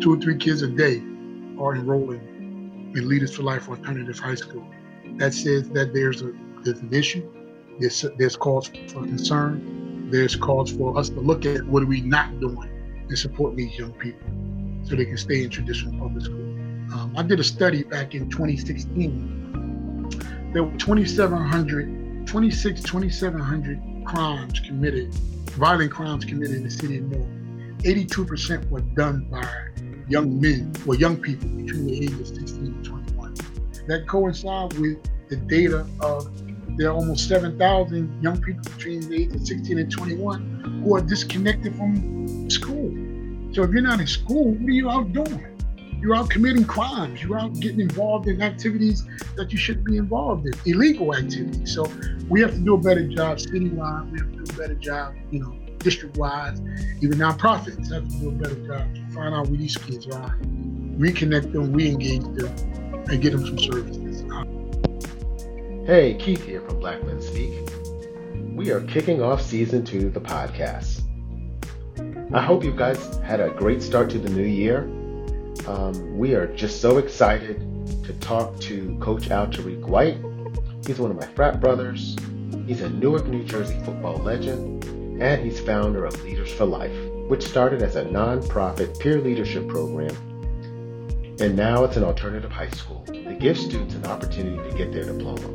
[0.00, 0.98] two or three kids a day
[1.60, 4.66] are enrolling in Leaders for Life Alternative High School.
[5.16, 7.30] That says that there's a there's an issue.
[7.78, 10.08] There's there's cause for concern.
[10.10, 13.78] There's cause for us to look at what are we not doing and support these
[13.78, 14.28] young people
[14.84, 16.40] so they can stay in traditional public school.
[16.92, 20.50] Um, I did a study back in 2016.
[20.52, 27.28] There were 2,700, 26, 2,700 crimes committed, violent crimes committed in the city of Newark.
[27.82, 29.46] 82% were done by
[30.10, 33.34] young men or young people between the ages of 16 and 21.
[33.86, 36.30] That coincides with the data of
[36.76, 41.00] there are almost 7,000 young people between the ages of 16 and 21 who are
[41.00, 42.90] disconnected from school.
[43.52, 45.46] So if you're not in school, what are you out doing?
[46.00, 47.22] You're out committing crimes.
[47.22, 49.04] You're out getting involved in activities
[49.36, 51.74] that you shouldn't be involved in, illegal activities.
[51.74, 51.86] So
[52.28, 54.10] we have to do a better job citywide.
[54.10, 56.60] We have to do a better job, you know, district-wise.
[57.00, 60.36] Even nonprofits have to do a better job to find out where these kids are,
[60.96, 62.54] reconnect them, re-engage them,
[63.10, 64.22] and get them some services.
[65.86, 67.68] Hey, Keith here from Black Men Speak.
[68.54, 71.02] We are kicking off season two of the podcast.
[72.32, 74.82] I hope you guys had a great start to the new year.
[75.66, 77.58] Um, we are just so excited
[78.04, 80.18] to talk to Coach Altarik White.
[80.86, 82.16] He's one of my frat brothers.
[82.66, 84.84] He's a Newark, New Jersey football legend,
[85.20, 86.96] and he's founder of Leaders for Life,
[87.28, 90.16] which started as a nonprofit peer leadership program,
[91.40, 95.04] and now it's an alternative high school that gives students an opportunity to get their
[95.04, 95.46] diploma.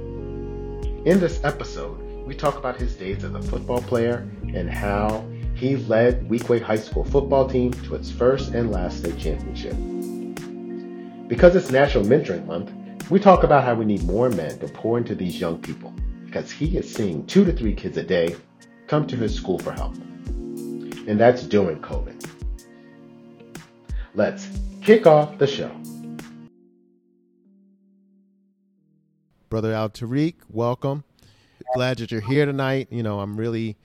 [1.05, 5.77] In this episode, we talk about his days as a football player and how he
[5.77, 9.75] led Weequahic High School football team to its first and last state championship.
[11.27, 12.71] Because it's National Mentoring Month,
[13.09, 15.93] we talk about how we need more men to pour into these young people
[16.25, 18.35] because he is seeing two to three kids a day
[18.87, 19.95] come to his school for help.
[19.95, 22.29] And that's during COVID.
[24.13, 24.47] Let's
[24.81, 25.71] kick off the show.
[29.49, 31.03] Brother Altarik, welcome.
[31.73, 32.87] Glad that you're here tonight.
[32.91, 33.77] You know, I'm really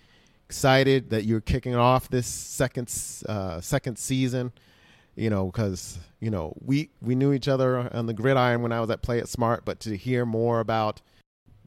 [0.47, 2.93] excited that you're kicking off this second
[3.29, 4.53] uh, second season.
[5.17, 8.81] You know, because you know we we knew each other on the gridiron when I
[8.81, 11.01] was at Play It Smart, but to hear more about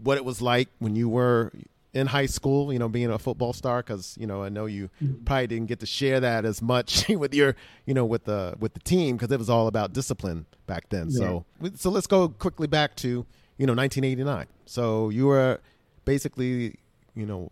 [0.02, 1.52] what it was like when you were
[1.94, 4.90] in high school, you know, being a football star, because you know I know you
[5.02, 5.24] mm-hmm.
[5.24, 7.56] probably didn't get to share that as much with your,
[7.86, 11.08] you know, with the with the team because it was all about discipline back then.
[11.10, 11.18] Yeah.
[11.20, 11.46] So
[11.76, 13.26] so let's go quickly back to
[13.58, 14.48] you know 1989.
[14.66, 15.60] So you were
[16.06, 16.80] basically
[17.16, 17.50] you know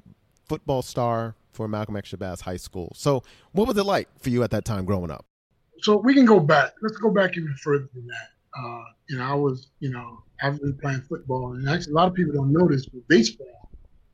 [0.47, 2.91] football star for Malcolm X Shabazz High School.
[2.96, 5.25] So, what was it like for you at that time growing up?
[5.80, 6.74] So we can go back.
[6.81, 8.30] Let's go back even further than that.
[8.57, 12.07] Uh, you know, I was, you know, I've been playing football, and actually, a lot
[12.07, 13.60] of people don't know this, but baseball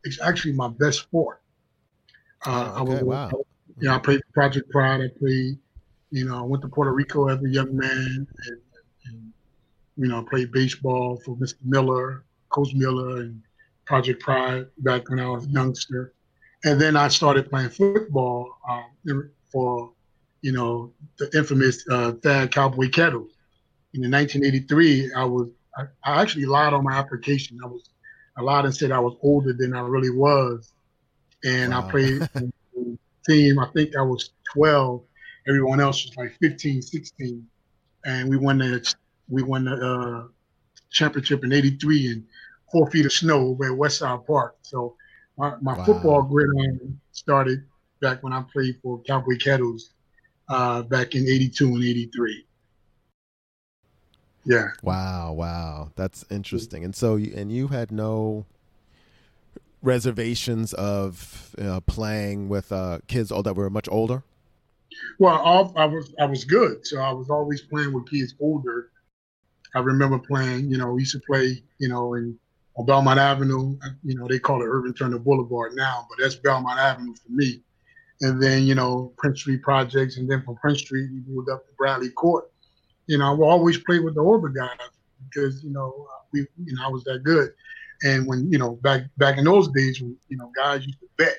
[0.07, 1.41] is actually my best sport.
[2.45, 3.29] Uh, okay, I was, wow.
[3.79, 5.01] you know, I played Project Pride.
[5.01, 5.57] I played,
[6.11, 8.61] you know, I went to Puerto Rico as a young man, and,
[9.05, 9.33] and
[9.97, 11.55] you know, I played baseball for Mr.
[11.63, 13.41] Miller, Coach Miller, and
[13.85, 16.13] Project Pride back when I was a youngster
[16.63, 19.91] and then I started playing football um, for,
[20.41, 23.31] you know, the infamous uh, Thad Cowboy Kettles.
[23.93, 27.59] In 1983, I was I, I, actually lied on my application.
[27.63, 27.89] I was
[28.37, 30.73] I lot and said I was older than I really was,
[31.43, 31.87] and wow.
[31.87, 32.29] I played
[33.27, 33.59] team.
[33.59, 35.01] I think I was 12.
[35.47, 37.47] Everyone else was like 15, 16,
[38.05, 38.95] and we won the
[39.29, 40.27] we won the uh,
[40.91, 42.25] championship in '83 in
[42.71, 44.55] four feet of snow over at Westside Park.
[44.61, 44.95] So
[45.37, 45.85] my, my wow.
[45.85, 47.63] football gridiron started
[48.01, 49.91] back when I played for Cowboy Kettles
[50.49, 52.46] uh, back in 82 and 83.
[54.47, 54.67] Yeah.
[54.81, 55.91] Wow, wow.
[55.95, 56.83] That's interesting.
[56.85, 58.45] And so and you had no
[59.81, 64.23] reservations of uh, playing with uh, kids all that were much older?
[65.19, 68.89] Well, I was I was good, so I was always playing with kids older.
[69.75, 72.37] I remember playing, you know, we used to play, you know, in
[72.77, 73.77] on Belmont Avenue.
[74.03, 77.61] You know, they call it Irvin Turner Boulevard now, but that's Belmont Avenue for me.
[78.21, 81.65] And then, you know, Prince Street projects, and then from Prince Street, we moved up
[81.67, 82.51] to Bradley Court.
[83.07, 84.77] You know, I always play with the older guys
[85.25, 87.51] because, you know, uh, we, you know, I was that good.
[88.03, 91.07] And when, you know, back back in those days, when, you know, guys used to
[91.17, 91.37] bet,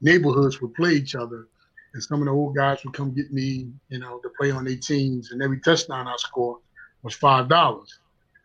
[0.00, 1.48] neighborhoods would play each other.
[1.94, 4.64] And some of the old guys would come get me, you know, to play on
[4.64, 5.32] their teams.
[5.32, 6.60] And every touchdown I scored
[7.02, 7.48] was $5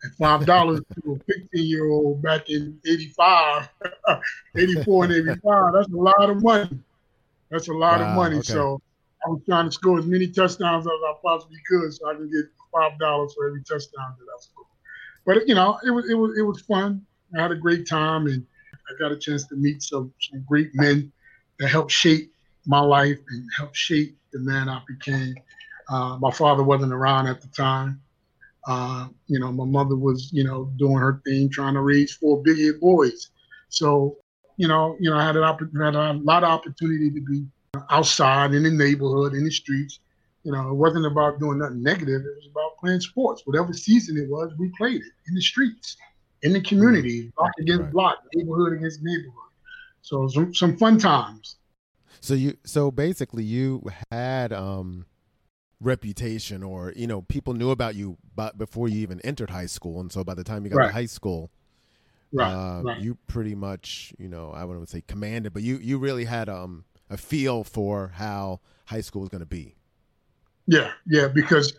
[0.02, 3.68] and five dollars to a 15 year old back in 85,
[4.56, 5.72] 84 and 85.
[5.74, 6.78] That's a lot of money.
[7.50, 8.36] That's a lot wow, of money.
[8.36, 8.52] Okay.
[8.52, 8.80] So
[9.26, 12.30] I was trying to score as many touchdowns as I possibly could so I can
[12.30, 14.66] get five dollars for every touchdown that I scored.
[15.24, 17.04] But you know, it was it was it was fun.
[17.36, 18.44] I had a great time and
[18.88, 21.12] I got a chance to meet some some great men
[21.58, 22.32] that helped shape
[22.66, 25.34] my life and helped shape the man I became.
[25.88, 28.00] Uh, my father wasn't around at the time.
[28.66, 32.42] Uh, you know, my mother was, you know, doing her thing, trying to raise four
[32.42, 33.30] big boys.
[33.68, 34.16] So,
[34.56, 37.44] you know, you know, I had an opportunity, had a lot of opportunity to be
[37.90, 40.00] outside in the neighborhood, in the streets.
[40.44, 42.22] You know, it wasn't about doing nothing negative.
[42.22, 43.42] It was about playing sports.
[43.46, 45.96] Whatever season it was, we played it in the streets,
[46.42, 47.30] in the community, mm-hmm.
[47.36, 47.92] block against right.
[47.92, 49.32] block, neighborhood against neighborhood.
[50.02, 51.56] So some some fun times.
[52.20, 55.06] So you so basically you had um
[55.80, 60.00] reputation or you know people knew about you but before you even entered high school
[60.00, 60.86] and so by the time you got right.
[60.86, 61.50] to high school
[62.32, 63.00] right, uh, right.
[63.00, 66.84] you pretty much you know i wouldn't say commanded but you you really had um
[67.12, 69.74] a feel for how high school was going to be.
[70.66, 71.74] Yeah yeah because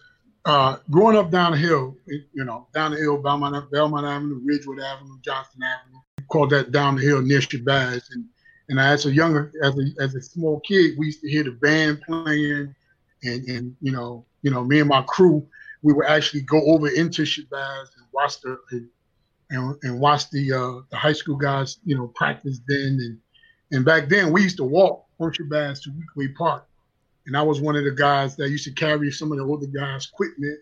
[0.45, 4.79] uh, growing up down the hill you know down the hill belmont, belmont avenue ridgewood
[4.79, 8.25] avenue johnston avenue called that down the hill near shabazz and
[8.67, 11.51] and as a younger as a as a small kid we used to hear the
[11.51, 12.75] band playing
[13.23, 15.47] and and you know you know me and my crew
[15.83, 18.89] we would actually go over into Shabazz and watch the and,
[19.49, 22.97] and, and watch the uh, the high school guys you know practice then.
[23.01, 23.19] And
[23.71, 26.67] and back then we used to walk Shabazz to Weequahic Park
[27.25, 29.67] and I was one of the guys that used to carry some of the older
[29.67, 30.59] guys' equipment.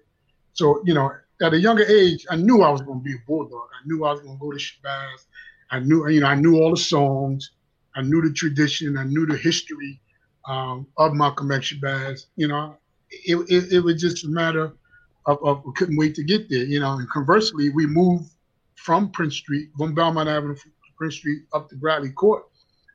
[0.53, 1.11] So you know
[1.41, 3.67] at a younger age I knew I was going to be a bulldog.
[3.73, 5.25] I knew I was going to go to Shabazz.
[5.69, 7.51] I knew you know I knew all the songs.
[7.95, 8.97] I knew the tradition.
[8.97, 9.99] I knew the history
[10.47, 12.27] um, of Malcolm X Shabazz.
[12.35, 12.77] You know,
[13.09, 14.71] it, it, it, was just a matter
[15.25, 16.63] of, of couldn't wait to get there.
[16.63, 18.29] You know, and conversely, we moved
[18.75, 20.55] from Prince Street, from Belmont Avenue,
[20.97, 22.43] Prince Street up to Bradley Court,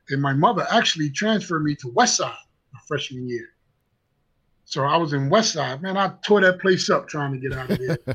[0.09, 2.33] and my mother actually transferred me to West Side
[2.73, 3.49] my freshman year.
[4.65, 5.81] So I was in West Side.
[5.81, 7.97] Man, I tore that place up trying to get out of there.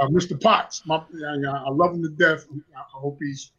[0.00, 0.40] uh, Mr.
[0.40, 2.46] Potts, my, I, I love him to death.
[2.76, 3.52] I hope he's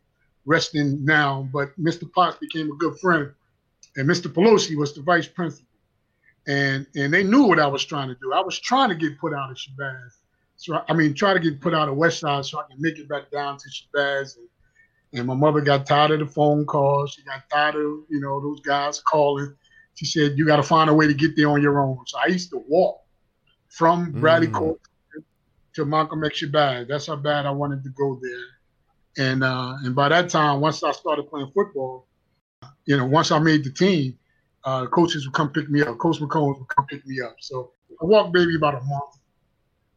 [0.46, 1.50] resting now.
[1.52, 2.12] But Mr.
[2.12, 3.32] Potts became a good friend
[3.96, 4.32] and Mr.
[4.32, 5.68] Pelosi was the vice principal.
[6.48, 8.34] And and they knew what I was trying to do.
[8.34, 10.18] I was trying to get put out of Shabazz.
[10.58, 13.00] So I mean, try to get put out of West Side so I can make
[13.00, 14.38] it back down to Shabazz.
[14.38, 14.48] And,
[15.14, 17.14] and my mother got tired of the phone calls.
[17.14, 19.56] She got tired of you know those guys calling.
[19.94, 22.18] She said, "You got to find a way to get there on your own." So
[22.24, 23.02] I used to walk
[23.70, 24.54] from Bradley mm.
[24.54, 24.82] Court
[25.76, 26.88] to Malcolm X Shabazz.
[26.88, 29.26] That's how bad I wanted to go there.
[29.26, 32.08] And uh, and by that time, once I started playing football,
[32.86, 34.18] you know, once I made the team,
[34.64, 36.00] uh, coaches would come pick me up.
[36.00, 37.36] Coach McCombs would come pick me up.
[37.40, 39.20] So I walked maybe about a month,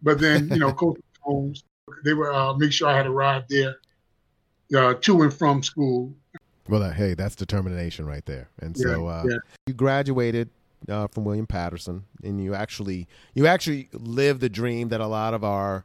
[0.02, 1.62] but then you know, Coach McCombs,
[2.04, 3.76] they would uh, make sure I had a ride there
[4.74, 6.14] uh, to and from school.
[6.68, 8.48] Well, uh, hey, that's determination right there.
[8.60, 9.36] And so uh, yeah.
[9.66, 10.50] you graduated
[10.88, 15.34] uh, from William Paterson, and you actually you actually lived the dream that a lot
[15.34, 15.84] of our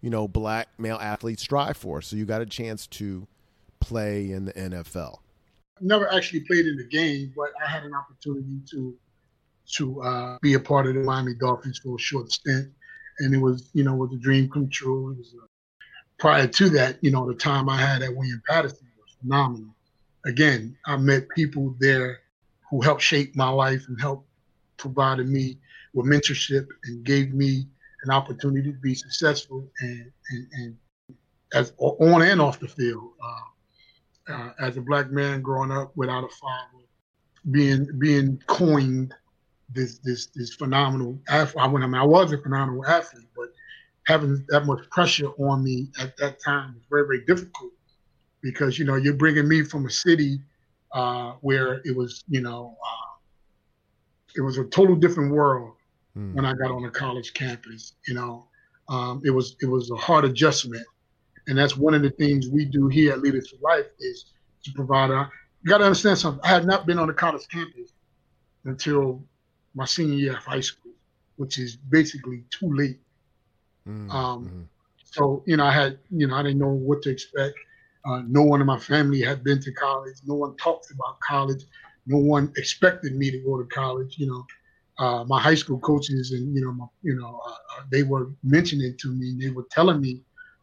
[0.00, 2.00] you know black male athletes strive for.
[2.00, 3.26] So you got a chance to
[3.80, 5.18] play in the NFL
[5.80, 8.96] never actually played in the game, but I had an opportunity to
[9.76, 12.68] to uh, be a part of the Miami Dolphins for a short stint,
[13.20, 15.12] and it was you know was a dream come true.
[15.12, 15.46] It was uh,
[16.18, 19.74] prior to that, you know, the time I had at William Paterson was phenomenal.
[20.26, 22.20] Again, I met people there
[22.70, 24.28] who helped shape my life and helped
[24.76, 25.58] provided me
[25.92, 27.66] with mentorship and gave me
[28.02, 30.76] an opportunity to be successful and and, and
[31.52, 33.12] as on and off the field.
[33.22, 33.50] Uh,
[34.28, 36.84] uh, as a black man growing up without a father,
[37.50, 39.12] being being coined
[39.72, 41.62] this this this phenomenal athlete.
[41.62, 43.48] I, mean, I was a phenomenal athlete, but
[44.06, 47.72] having that much pressure on me at that time was very very difficult
[48.42, 50.38] because you know you're bringing me from a city
[50.92, 53.14] uh, where it was you know uh,
[54.36, 55.72] it was a total different world
[56.16, 56.34] mm.
[56.34, 57.94] when I got on a college campus.
[58.08, 58.46] You know,
[58.88, 60.84] um, it was it was a hard adjustment
[61.46, 64.26] and that's one of the things we do here at Leaders for Life is
[64.64, 65.10] to provide.
[65.10, 65.30] A,
[65.62, 66.40] you got to understand something.
[66.44, 67.92] I had not been on a college campus
[68.64, 69.22] until
[69.74, 70.92] my senior year of high school,
[71.36, 72.98] which is basically too late.
[73.88, 74.10] Mm-hmm.
[74.10, 74.68] Um,
[75.04, 77.54] so you know, I had you know I didn't know what to expect.
[78.06, 80.16] Uh, no one in my family had been to college.
[80.26, 81.64] No one talked about college.
[82.06, 84.16] No one expected me to go to college.
[84.18, 84.46] You know,
[84.98, 88.30] uh, my high school coaches and you know, my, you know, uh, uh they were
[88.42, 89.36] mentioning to me.
[89.40, 90.22] They were telling me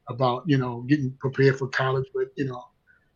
[0.09, 2.63] about you know getting prepared for college, but you know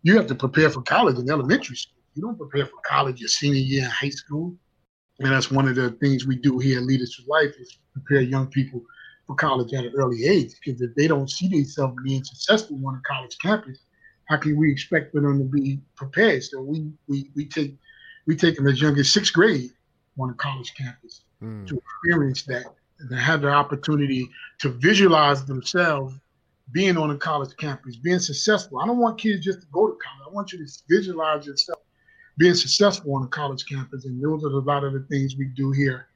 [0.03, 2.01] you have to prepare for college in elementary school.
[2.13, 4.55] You don't prepare for college your senior year in high school,
[5.19, 8.21] and that's one of the things we do here at Leaders for Life is prepare
[8.21, 8.83] young people
[9.27, 10.53] for college at an early age.
[10.63, 13.79] Because if they don't see themselves being successful on a college campus,
[14.25, 16.43] how can we expect for them to be prepared?
[16.43, 17.77] So we we we take
[18.25, 19.71] we take them as young as sixth grade
[20.19, 21.67] on a college campus mm.
[21.67, 22.65] to experience that
[22.99, 24.29] and have the opportunity
[24.59, 26.15] to visualize themselves
[26.71, 28.79] being on a college campus, being successful.
[28.79, 30.27] I don't want kids just to go to college.
[30.27, 31.79] I want you to visualize yourself
[32.37, 34.05] being successful on a college campus.
[34.05, 36.07] And those are a lot of the things we do here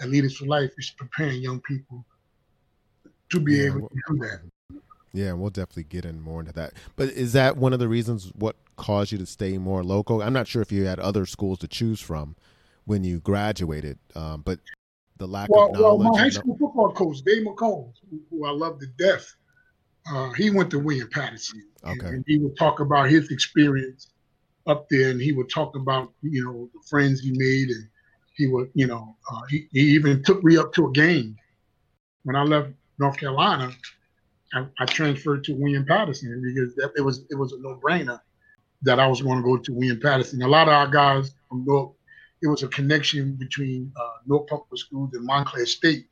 [0.00, 2.04] at Leaders for Life is preparing young people
[3.30, 4.40] to be yeah, able to do that.
[5.12, 6.74] Yeah, we'll definitely get in more into that.
[6.94, 10.20] But is that one of the reasons what caused you to stay more local?
[10.20, 12.36] I'm not sure if you had other schools to choose from
[12.84, 14.60] when you graduated, um, but
[15.16, 15.98] the lack well, of knowledge.
[16.00, 19.34] Well, my high school football coach, Dave McCombs, who, who I love to death,
[20.12, 21.64] uh, he went to William Paterson.
[21.82, 21.92] Okay.
[22.06, 24.08] And, and he would talk about his experience
[24.66, 27.88] up there, and he would talk about you know the friends he made, and
[28.34, 31.36] he would you know uh, he, he even took me up to a game
[32.24, 33.70] when I left North Carolina.
[34.54, 38.20] I, I transferred to William Paterson because that, it was it was a no brainer
[38.82, 40.42] that I was going to go to William Paterson.
[40.42, 41.92] A lot of our guys from Newark,
[42.42, 46.06] it was a connection between uh, Newark Public Schools and Montclair State.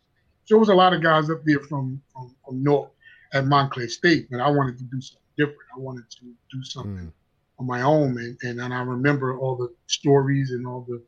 [0.44, 2.90] So there was a lot of guys up there from from, from Newark
[3.32, 5.68] at Montclair State, but I wanted to do something different.
[5.74, 7.12] I wanted to do something mm.
[7.58, 11.02] on my own, and, and and I remember all the stories and all the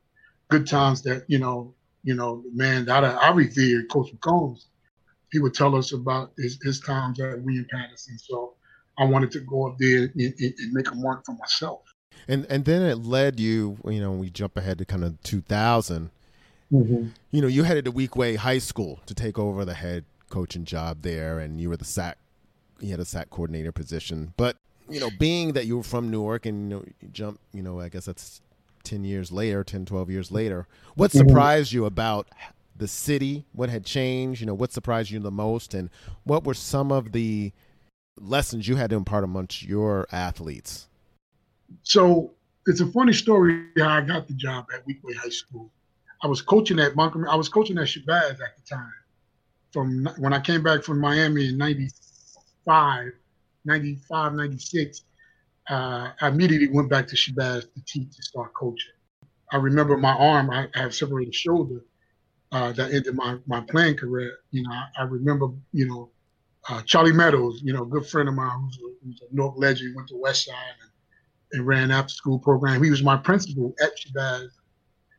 [0.49, 4.66] good times that you know, you know, man, that I, I revered Coach McCombs.
[5.33, 8.18] He would tell us about his, his times at William Paterson.
[8.18, 8.54] So
[8.99, 11.80] I wanted to go up there and, and, make a mark for myself.
[12.28, 16.11] And and then it led you, you know, we jump ahead to kind of 2000.
[16.73, 17.09] Mm-hmm.
[17.30, 21.02] You know, you headed to Weequahic High School to take over the head coaching job
[21.02, 22.18] there, and you were the SAC,
[22.80, 24.33] you had a SAC coordinator position.
[24.37, 24.56] But
[24.88, 27.80] you know, being that you were from Newark and you know, you jump, you know,
[27.80, 28.40] I guess that's
[28.85, 31.28] 10 years later, 10, 12 years later, what mm-hmm.
[31.28, 32.28] surprised you about
[32.78, 33.45] the city?
[33.52, 34.40] What had changed?
[34.40, 35.75] You know, what surprised you the most?
[35.75, 35.90] And
[36.25, 37.52] what were some of the
[38.18, 40.88] lessons you had to impart amongst your athletes?
[41.83, 42.33] So
[42.66, 45.71] it's a funny story how I got the job at Weequahic High School.
[46.23, 48.92] I was coaching at Montgomery, I was coaching at Shabazz at the time
[49.76, 53.12] from when I came back from Miami in 95,
[53.66, 55.02] 95, 96,
[55.68, 58.95] uh, I immediately went back to Shabazz to teach to start coaching.
[59.52, 61.83] I remember my arm, I, I have separated shoulder
[62.53, 64.38] uh, that ended my, my playing career.
[64.50, 66.11] You know, I, I remember, you know,
[66.69, 69.55] uh, Charlie Meadows, you know, a good friend of mine who's a, who's a Newark
[69.57, 70.91] legend, went to West Side and,
[71.53, 72.83] and ran after school program.
[72.83, 74.49] He was my principal at Shabazz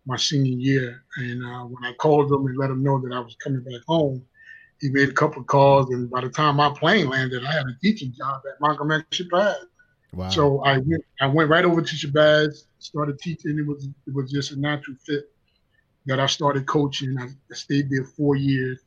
[0.08, 1.04] my senior year.
[1.18, 3.82] And uh, when I called him and let him know that I was coming back
[3.88, 4.24] home,
[4.80, 7.66] he made a couple of calls, and by the time my plane landed, I had
[7.66, 9.56] a teaching job at Montgomery Shabazz.
[10.14, 10.30] Wow.
[10.30, 13.58] So I went, I went right over to Shabazz, started teaching.
[13.58, 15.32] It was it was just a natural fit
[16.08, 17.18] that I started coaching.
[17.20, 18.80] I, stayed there four years,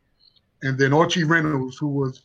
[0.62, 2.22] and then Archie Reynolds, who was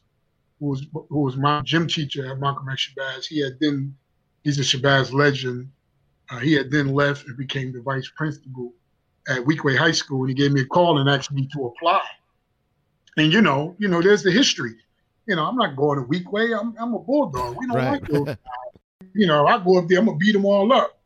[0.60, 3.96] who was who was my gym teacher at Montgomery Shabazz, he had then
[4.44, 5.70] he's a Shabazz legend.
[6.32, 8.74] Uh, he had then left and became the vice principal
[9.28, 12.02] at Weequahic High School, and he gave me a call and asked me to apply.
[13.18, 14.76] And you know, you know, there's the history.
[15.28, 16.60] You know, I'm not going to Weequahic.
[16.60, 17.58] I'm, I'm a bulldog.
[17.58, 17.92] We don't right.
[17.92, 18.36] like those.
[19.14, 20.00] you know, I go up there.
[20.00, 21.00] I'm gonna beat them all up.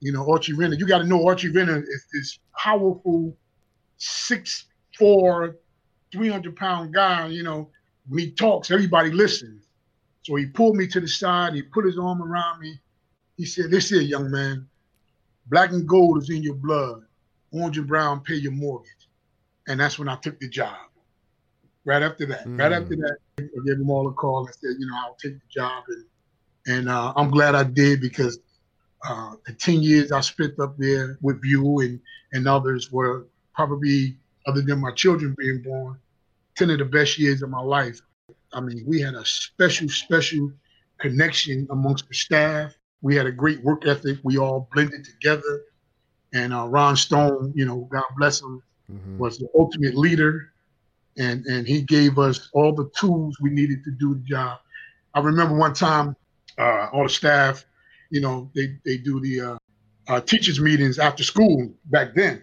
[0.00, 0.74] You know, Archie Renner.
[0.74, 3.36] You got to know Archie Renner is this powerful,
[3.96, 4.66] six
[4.98, 5.56] four,
[6.12, 7.26] 300 pound guy.
[7.28, 7.70] You know,
[8.08, 9.64] when he talks, everybody listens.
[10.22, 11.54] So he pulled me to the side.
[11.54, 12.78] He put his arm around me.
[13.36, 14.66] He said, "This here, young man,
[15.46, 17.02] black and gold is in your blood.
[17.52, 18.90] Orange and brown pay your mortgage."
[19.68, 20.76] And that's when I took the job
[21.86, 22.44] right after that.
[22.46, 22.58] Mm.
[22.58, 25.34] Right after that, I gave him all a call and said, you know, I'll take
[25.34, 25.84] the job.
[25.88, 26.04] And
[26.68, 28.40] and uh, I'm glad I did because
[29.08, 32.00] uh, the 10 years I spent up there with you and,
[32.32, 35.98] and others were probably, other than my children being born,
[36.56, 38.00] 10 of the best years of my life.
[38.52, 40.50] I mean, we had a special, special
[40.98, 42.74] connection amongst the staff.
[43.02, 44.18] We had a great work ethic.
[44.22, 45.62] We all blended together.
[46.32, 49.18] And uh, Ron Stone, you know, God bless him, mm-hmm.
[49.18, 50.52] was the ultimate leader
[51.18, 54.58] and and he gave us all the tools we needed to do the job.
[55.14, 56.14] I remember one time,
[56.58, 57.64] uh, all the staff,
[58.10, 59.58] you know, they they do the uh,
[60.08, 62.42] uh, teachers meetings after school back then,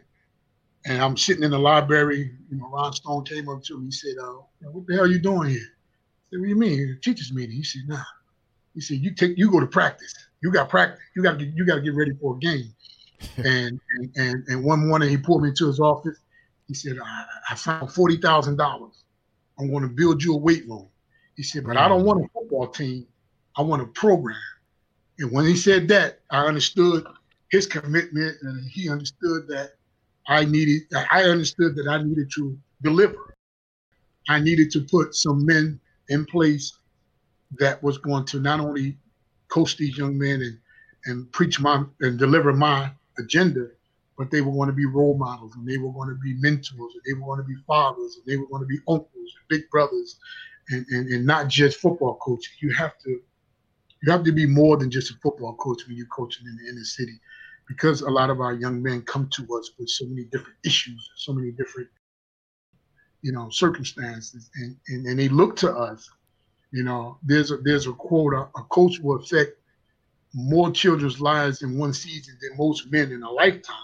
[0.86, 2.32] and I'm sitting in the library.
[2.50, 3.86] You know, Ron Stone came up to me.
[3.86, 4.42] He said, uh,
[4.72, 7.56] "What the hell are you doing here?" I said, "What do you mean, teachers meeting?"
[7.56, 8.04] He said, "Nah."
[8.74, 10.14] He said, "You take, you go to practice.
[10.42, 11.00] You got practice.
[11.16, 12.74] You got to, you got to get ready for a game."
[13.38, 16.18] and, and and and one morning he pulled me into his office
[16.68, 19.04] he said, I, I found forty thousand dollars.
[19.60, 20.88] I'm going to build you a weight room.
[21.36, 23.08] He said, but I don't want a football team.
[23.56, 24.38] I want a program.
[25.20, 27.06] And when he said that, I understood
[27.52, 29.74] his commitment, and he understood that
[30.28, 30.84] I needed.
[31.12, 33.36] I understood that I needed to deliver.
[34.30, 35.80] I needed to put some men
[36.10, 36.78] in place
[37.60, 38.98] that was going to not only
[39.50, 40.58] coach these young men and
[41.06, 42.90] and preach my and deliver my
[43.20, 43.68] agenda,
[44.18, 46.70] but they were going to be role models and they were going to be mentors
[46.72, 49.48] and they were going to be fathers and they were going to be uncles and
[49.50, 50.18] big brothers
[50.70, 52.50] and, and, and not just football coaches.
[52.62, 53.22] You have to
[54.04, 56.70] you have to be more than just a football coach when you're coaching in the
[56.70, 57.20] inner city
[57.68, 61.10] because a lot of our young men come to us with so many different issues,
[61.16, 61.88] so many different
[63.24, 66.08] you know, circumstances, and and, and they look to us.
[66.72, 69.54] You know, there's a there's a quote: a, coach will affect
[70.36, 73.76] more children's lives in one season than most men in a lifetime.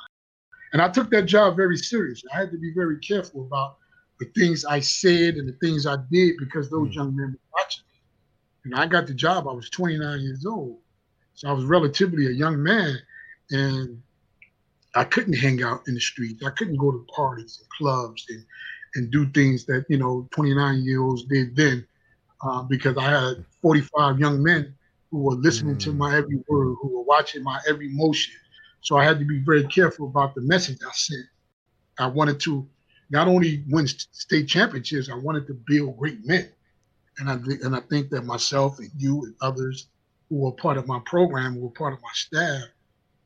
[0.74, 2.30] And I took that job very seriously.
[2.34, 3.78] I had to be very careful about
[4.20, 6.96] the things I said and the things I did because those mm.
[6.96, 7.84] young men were watching.
[8.66, 10.78] And I got the job, I was 29 years old.
[11.34, 12.98] So I was relatively a young man.
[13.52, 14.02] And
[14.96, 16.44] I couldn't hang out in the streets.
[16.44, 18.46] I couldn't go to parties and clubs and,
[18.96, 21.86] and do things that, you know, 29 year olds did then
[22.42, 24.76] uh, because I had 45 young men
[25.12, 25.84] who were listening mm.
[25.84, 28.34] to my every word, who were watching my every motion.
[28.82, 31.26] So I had to be very careful about the message I sent.
[32.00, 32.68] I wanted to
[33.10, 36.50] not only win state championships, I wanted to build great men.
[37.20, 37.34] And I
[37.66, 39.88] and I think that myself and you and others
[40.30, 42.64] who were part of my program, who were part of my staff,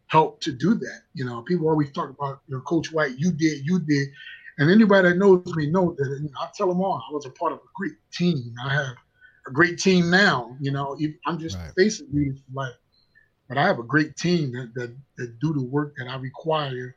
[0.07, 1.01] helped to do that.
[1.13, 4.09] You know, people always talk about, you know, Coach White, you did, you did.
[4.57, 7.25] And anybody that knows me knows that you know, I tell them all, I was
[7.25, 8.53] a part of a great team.
[8.63, 8.95] I have
[9.47, 10.55] a great team now.
[10.59, 11.71] You know, I'm just right.
[11.75, 12.75] facing life,
[13.47, 16.95] but I have a great team that, that that do the work that I require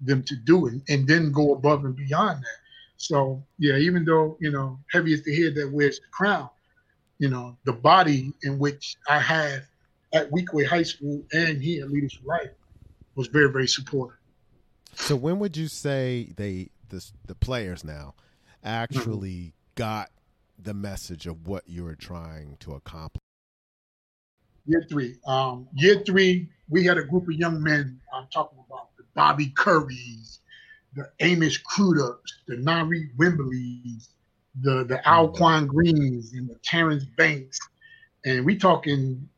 [0.00, 2.65] them to do, and, and then go above and beyond that.
[2.96, 6.48] So yeah, even though you know, heavy is the head that wears the crown,
[7.18, 9.64] you know, the body in which I had
[10.12, 12.50] at Weequahic High School and here at Leaders for Life
[13.14, 14.18] was very very supportive.
[14.94, 18.14] So when would you say they the the players now
[18.64, 19.74] actually mm-hmm.
[19.74, 20.10] got
[20.58, 23.20] the message of what you were trying to accomplish?
[24.66, 25.16] Year three.
[25.26, 28.00] Um, year three, we had a group of young men.
[28.12, 30.40] I'm talking about the Bobby Currys,
[30.96, 34.08] the Amos Crudup's, the Nari Wimbleys,
[34.60, 35.00] the the.
[35.06, 37.58] Alquan Greens, and the Terrence Banks,
[38.24, 39.28] and we talking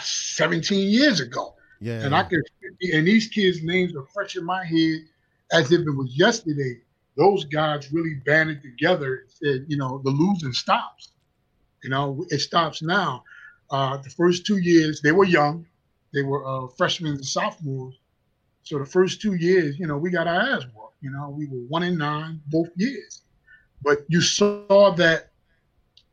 [0.00, 1.54] 17 years ago.
[1.80, 2.04] Yeah.
[2.04, 2.42] And I could,
[2.92, 5.00] and these kids' names are fresh in my head
[5.52, 6.80] as if it was yesterday
[7.16, 11.12] those guys really banded together and said, you know, the losing stops.
[11.82, 13.24] You know, it stops now.
[13.70, 15.66] Uh, the first two years, they were young.
[16.12, 17.94] They were uh, freshmen and sophomores.
[18.64, 20.96] So the first two years, you know, we got our ass whooped.
[21.00, 23.22] You know, we were one in nine both years.
[23.82, 25.30] But you saw that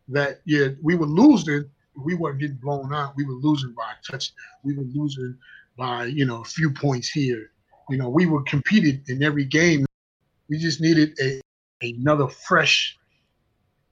[0.09, 1.63] that yeah, we were losing.
[1.95, 3.15] We weren't getting blown out.
[3.15, 4.35] We were losing by a touchdown.
[4.63, 5.37] We were losing
[5.77, 7.51] by you know a few points here.
[7.89, 9.85] You know, we were competed in every game.
[10.49, 11.41] We just needed a
[11.81, 12.97] another fresh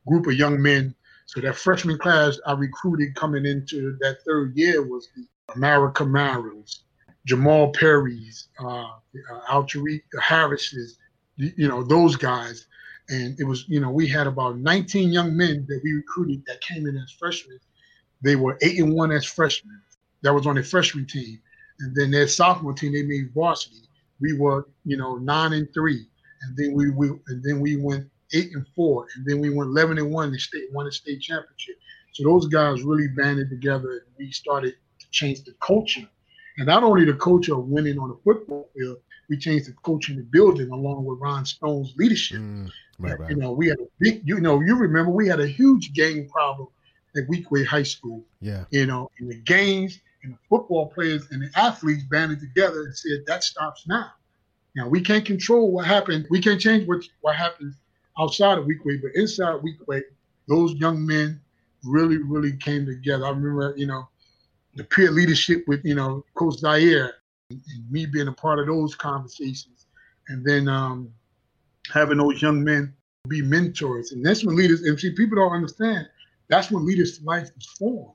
[0.06, 0.93] group of young men.
[1.28, 6.80] So that freshman class I recruited coming into that third year was the America Camaros,
[7.30, 10.98] Jamal Perry's, uh, uh, Altariq Harris's,
[11.38, 12.65] you know, those guys.
[13.10, 16.62] And it was, you know, we had about 19 young men that we recruited that
[16.62, 17.60] came in as freshmen.
[18.22, 19.82] They were eight and one as freshmen.
[20.22, 21.39] That was on their freshman team.
[21.80, 23.88] And then their sophomore team, they made varsity.
[24.20, 26.08] We were, you know, nine and three
[26.42, 29.70] and then we, we and then we went eight and four, and then we went
[29.70, 30.32] eleven and one.
[30.32, 31.76] The state won the state championship.
[32.13, 36.08] So those guys really banded together, and we started to change the culture.
[36.60, 38.98] And not only the culture of winning on the football field,
[39.30, 42.39] we changed the culture in the building along with Ron Stone's leadership.
[42.39, 42.69] Mm,
[43.00, 43.30] right, right.
[43.30, 46.28] You know, we had a big, you know, you remember we had a huge gang
[46.28, 46.67] problem
[47.15, 48.26] at Weequahic High School.
[48.41, 48.65] Yeah.
[48.72, 52.95] You know, and the gangs and the football players and the athletes banded together and
[52.95, 54.12] said that stops now.
[54.76, 56.28] Now we can't control what happened.
[56.30, 57.76] We can't change what what happens
[58.19, 60.04] outside of Weequahic, but inside Weequahic,
[60.50, 61.39] those young men
[61.86, 63.26] really, really came together.
[63.26, 64.10] I remember, you know,
[64.80, 67.15] the peer leadership with, you know, Coach Zaire
[67.50, 69.88] and, and me being a part of those conversations.
[70.30, 71.12] And then um,
[71.94, 72.94] having those young men
[73.28, 74.13] be mentors.
[74.13, 76.08] And that's when leaders, and see, people don't understand,
[76.48, 78.13] that's when Leaders Life was formed.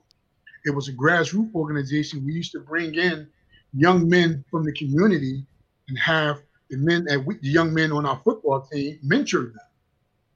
[0.65, 2.25] It was a grassroots organization.
[2.25, 3.27] We used to bring in
[3.73, 5.45] young men from the community
[5.87, 9.59] and have the men and the young men on our football team mentor them.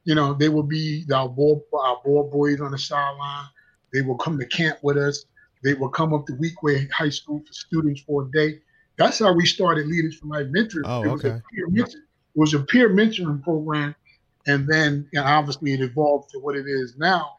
[0.04, 3.48] You know, they will be our ball our ball boys on the sideline.
[3.92, 5.26] They will come to camp with us.
[5.63, 8.60] They will come up to Weequahic High School for students for a day.
[8.98, 10.84] That's how we started Leaders for Life Mentoring.
[10.86, 11.41] Oh, it okay.
[11.54, 11.95] it
[12.36, 13.95] was a peer mentoring program,
[14.48, 17.38] and then you know, obviously it evolved to what it is now.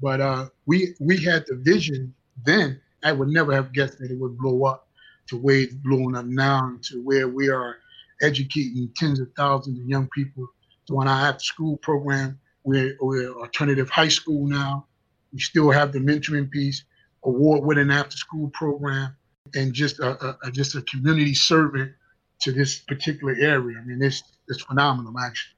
[0.00, 2.80] But uh, we we had the vision then.
[3.04, 4.88] I would never have guessed that it would blow up
[5.28, 7.76] to where it's blowing up now, and to where we are
[8.22, 10.48] educating tens of thousands of young people.
[10.86, 14.86] So in our after school program, we're, we're alternative high school now.
[15.32, 16.84] We still have the mentoring piece,
[17.24, 19.16] award winning after school program,
[19.54, 21.92] and just a, a, just a community servant
[22.40, 23.78] to this particular area.
[23.78, 25.54] I mean, it's it's phenomenal, actually.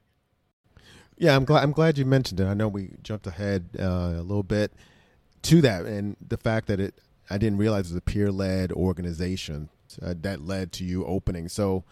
[1.18, 2.46] Yeah, I'm glad I'm glad you mentioned it.
[2.46, 4.72] I know we jumped ahead uh, a little bit
[5.42, 6.94] to that, and the fact that it
[7.28, 9.68] I didn't realize it was a peer led organization
[10.02, 11.48] uh, that led to you opening.
[11.48, 11.84] So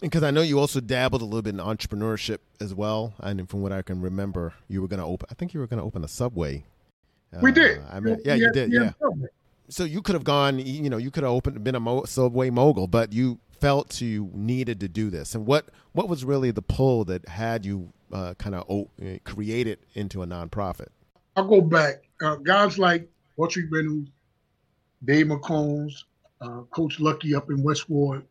[0.00, 3.60] Because I know you also dabbled a little bit in entrepreneurship as well, and from
[3.60, 5.28] what I can remember, you were going to open.
[5.30, 6.64] I think you were going to open a subway.
[7.40, 7.78] We did.
[7.78, 8.72] Uh, I mean, yeah, you did.
[8.72, 8.92] Yeah.
[9.68, 10.58] So you could have gone.
[10.58, 14.30] You know, you could have opened, been a mo- subway mogul, but you felt you
[14.34, 15.34] needed to do this.
[15.34, 18.90] And what what was really the pull that had you uh, kind of o-
[19.24, 20.88] create it into a nonprofit?
[21.36, 22.02] I'll go back.
[22.20, 24.10] Uh, guys like Autry Reynolds,
[25.04, 26.04] Dave McCombs,
[26.40, 28.24] uh, Coach Lucky up in West Ward,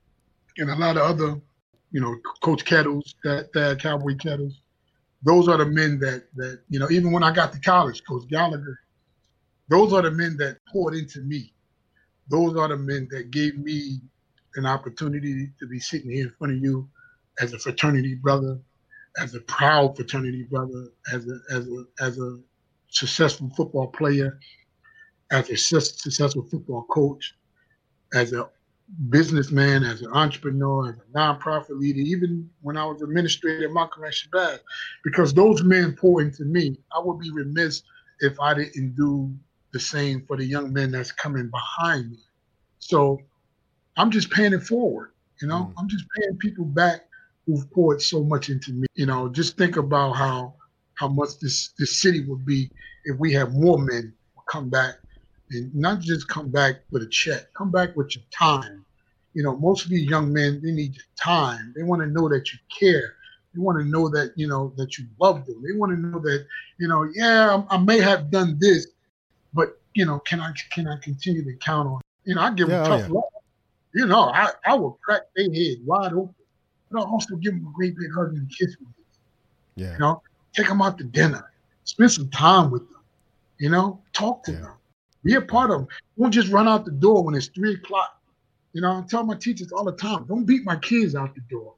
[0.57, 1.39] and a lot of other,
[1.91, 4.62] you know, Coach Kettles, that, that Cowboy Kettles.
[5.23, 6.89] Those are the men that that you know.
[6.89, 8.79] Even when I got to college, Coach Gallagher,
[9.69, 11.53] those are the men that poured into me.
[12.29, 13.99] Those are the men that gave me
[14.55, 16.89] an opportunity to be sitting here in front of you
[17.39, 18.60] as a fraternity brother,
[19.19, 22.39] as a proud fraternity brother, as a as a as a
[22.89, 24.39] successful football player,
[25.32, 27.36] as a successful football coach,
[28.13, 28.49] as a
[29.10, 34.03] businessman, as an entrepreneur, as a nonprofit leader, even when I was administrator at Malcolm
[34.03, 34.60] Shabazz,
[35.03, 36.79] because those men pour into me.
[36.95, 37.84] I would be remiss
[38.19, 39.32] if I didn't do
[39.71, 42.19] the same for the young men that's coming behind me.
[42.79, 43.19] So
[43.97, 45.12] I'm just paying it forward.
[45.41, 45.73] You know, mm.
[45.77, 47.01] I'm just paying people back
[47.45, 48.88] who've poured so much into me.
[48.95, 50.55] You know, just think about how
[50.95, 52.69] how much this this city would be
[53.05, 54.13] if we had more men
[54.49, 54.95] come back
[55.51, 58.86] and not just come back with a check, come back with your time.
[59.34, 61.73] You know, most of these young men, they need your time.
[61.75, 63.15] They want to know that you care.
[63.53, 65.63] They want to know that, you know, that you love them.
[65.63, 66.45] They want to know that,
[66.79, 68.88] you know, yeah, I, I may have done this,
[69.53, 72.01] but, you know, can I can I continue to count on?
[72.25, 73.13] You know, I give yeah, them tough yeah.
[73.13, 73.23] love.
[73.93, 76.35] You know, I, I will crack their head wide open.
[76.91, 78.75] But I'll also give them a great big hug and kiss.
[78.79, 78.89] With
[79.75, 79.93] Yeah.
[79.93, 80.21] You know,
[80.53, 81.51] take them out to dinner.
[81.83, 83.01] Spend some time with them.
[83.57, 84.59] You know, talk to yeah.
[84.59, 84.73] them.
[85.23, 85.88] Be a part of them.
[86.17, 88.21] Don't just run out the door when it's three o'clock.
[88.73, 91.41] You know, I tell my teachers all the time, don't beat my kids out the
[91.49, 91.73] door.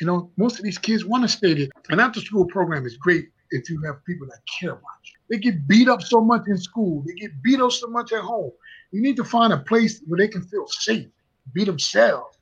[0.00, 1.68] You know, most of these kids want to stay there.
[1.90, 5.12] An after school program is great if you have people that care about you.
[5.32, 8.20] They get beat up so much in school, they get beat up so much at
[8.20, 8.52] home.
[8.90, 11.06] You need to find a place where they can feel safe,
[11.54, 12.36] be themselves,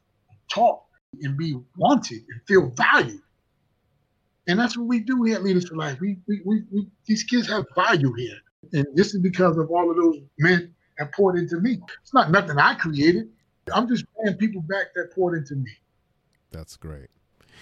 [0.50, 0.84] talk,
[1.22, 3.22] and be wanted and feel valued.
[4.48, 6.00] And that's what we do here at Leaders for Life.
[6.00, 8.38] We, we, we, we these kids have value here.
[8.72, 11.78] And this is because of all of those men that poured into me.
[12.02, 13.28] It's not nothing I created.
[13.72, 15.70] I'm just paying people back that poured into me.
[16.50, 17.10] That's great.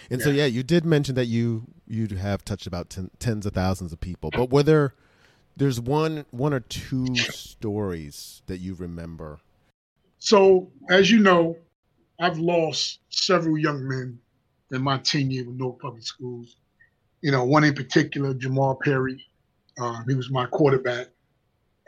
[0.09, 0.25] And yeah.
[0.25, 3.93] so, yeah, you did mention that you you have touched about ten, tens of thousands
[3.93, 4.95] of people, but were there
[5.59, 9.41] there's one one or two stories that you remember?
[10.19, 11.57] So, as you know,
[12.21, 14.19] I've lost several young men
[14.73, 16.57] in my tenure with Newark Public Schools.
[17.21, 19.25] You know, one in particular, Jamal Perry.
[19.81, 21.09] Uh, he was my quarterback,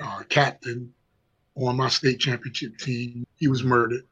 [0.03, 0.93] uh, captain
[1.57, 3.27] on my state championship team.
[3.37, 4.05] He was murdered,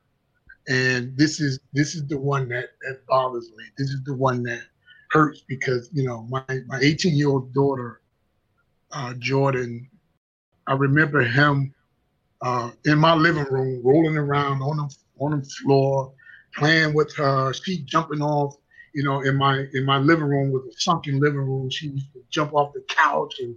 [0.69, 3.65] and this is this is the one that that bothers me.
[3.77, 4.63] This is the one that
[5.11, 8.01] hurts because you know my my 18 year old daughter,
[8.93, 9.89] uh, Jordan.
[10.67, 11.75] I remember him
[12.43, 16.13] uh, in my living room, rolling around on the on the floor,
[16.55, 17.53] playing with her.
[17.53, 18.57] She jumping off
[18.95, 22.13] you know, in my in my living room with a sunken living room, she used
[22.15, 23.55] to jump off the couch and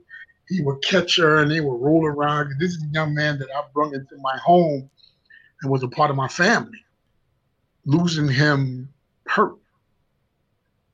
[0.48, 2.54] he would catch her and they would roll around.
[2.60, 4.90] This is a young man that I brought into my home
[5.62, 6.78] and was a part of my family.
[7.86, 8.94] Losing him
[9.26, 9.58] hurt.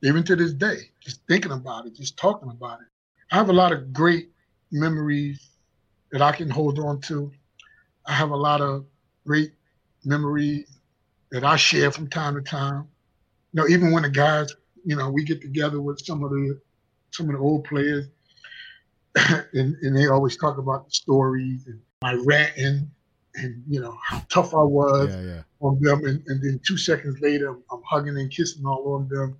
[0.02, 2.86] Even to this day, just thinking about it, just talking about it.
[3.30, 4.30] I have a lot of great
[4.70, 5.48] memories
[6.12, 7.30] that I can hold on to.
[8.06, 8.86] I have a lot of
[9.26, 9.52] great
[10.04, 10.78] memories
[11.30, 12.88] that I share from time to time.
[13.52, 16.60] You know, even when the guys, you know, we get together with some of the
[17.10, 18.06] some of the old players,
[19.16, 22.90] and, and they always talk about the stories and my ranting
[23.34, 25.42] and you know how tough I was yeah, yeah.
[25.60, 29.36] on them, and, and, then two seconds later I'm hugging and kissing all of them,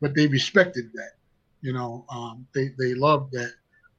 [0.00, 1.12] but they respected that,
[1.62, 3.52] you know, um, they they loved that.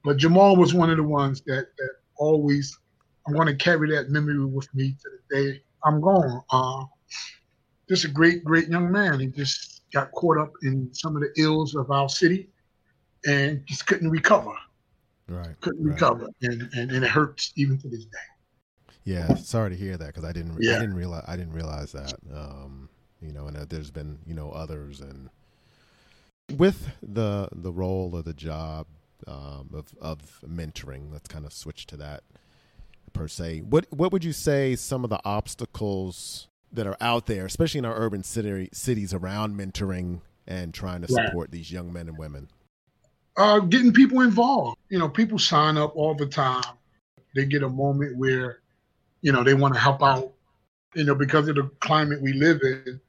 [0.03, 2.77] But Jamal was one of the ones that that always
[3.27, 6.41] I'm going to carry that memory with me to the day I'm gone.
[6.51, 6.85] Uh,
[7.89, 9.19] just a great, great young man.
[9.19, 12.49] He just got caught up in some of the ills of our city
[13.25, 14.53] and just couldn't recover.
[15.27, 15.59] Right.
[15.61, 15.93] Couldn't right.
[15.93, 18.17] recover, and, and and it hurts even to this day.
[19.03, 20.57] Yeah, sorry to hear that because I didn't.
[20.59, 20.75] Yeah.
[20.75, 21.23] I didn't realize.
[21.27, 22.13] I didn't realize that.
[22.33, 22.89] Um,
[23.21, 25.29] you know, and uh, there's been you know others, and
[26.57, 28.87] with the the role of the job
[29.27, 31.11] um, of of mentoring.
[31.11, 32.23] Let's kind of switch to that
[33.13, 33.59] per se.
[33.59, 37.85] What what would you say some of the obstacles that are out there, especially in
[37.85, 42.47] our urban city, cities around mentoring and trying to support these young men and women?
[43.37, 44.77] uh, getting people involved.
[44.89, 46.63] You know, people sign up all the time.
[47.35, 48.59] They get a moment where,
[49.21, 50.33] you know, they want to help out.
[50.93, 52.99] You know, because of the climate we live in,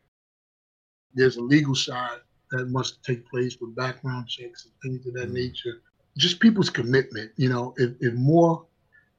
[1.15, 2.21] there's a legal side
[2.53, 5.35] that must take place with background checks and things of that mm.
[5.35, 5.81] nature.
[6.17, 7.33] Just people's commitment.
[7.37, 8.65] You know, if, if more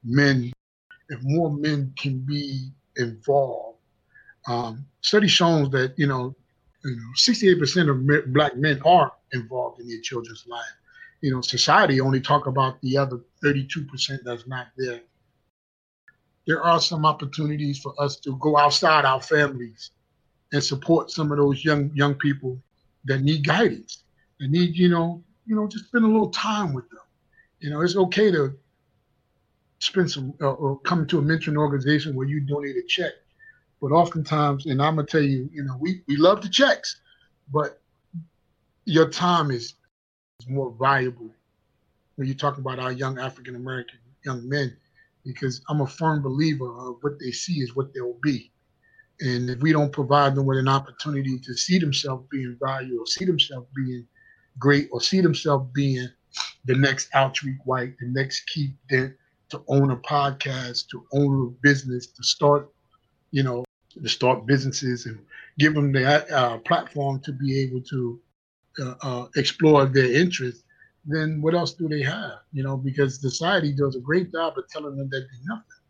[0.04, 0.52] men,
[1.08, 3.78] if more men can be involved,
[4.46, 6.34] um, study shows that you know,
[6.84, 10.62] you know, 68% of black men are involved in their children's life.
[11.20, 13.86] You know, society only talk about the other 32%
[14.24, 15.00] that's not there.
[16.46, 19.90] There are some opportunities for us to go outside our families
[20.52, 22.60] and support some of those young young people
[23.06, 24.04] that need guidance,
[24.40, 27.00] that need you know you know just spend a little time with them.
[27.60, 28.58] You know, it's okay to
[29.78, 33.12] spend some uh, or come to a mentoring organization where you donate a check,
[33.80, 37.00] but oftentimes, and I'm gonna tell you, you know, we we love the checks,
[37.52, 37.80] but
[38.84, 39.74] your time is,
[40.40, 41.30] is more valuable
[42.16, 44.76] when you talk about our young African American young men,
[45.24, 48.50] because I'm a firm believer of what they see is what they'll be.
[49.20, 53.06] And if we don't provide them with an opportunity to see themselves being valued or
[53.06, 54.06] see themselves being
[54.58, 56.08] great or see themselves being
[56.64, 59.14] the next Altarik White, the next Keith Dent,
[59.50, 62.68] to own a podcast, to own a business, to start,
[63.30, 63.64] you know,
[64.02, 65.18] to start businesses and
[65.58, 68.20] give them the uh, platform to be able to
[68.80, 70.64] uh, uh, explore their interests,
[71.06, 72.40] then what else do they have?
[72.52, 75.83] You know, because society does a great job of telling them that they're nothing.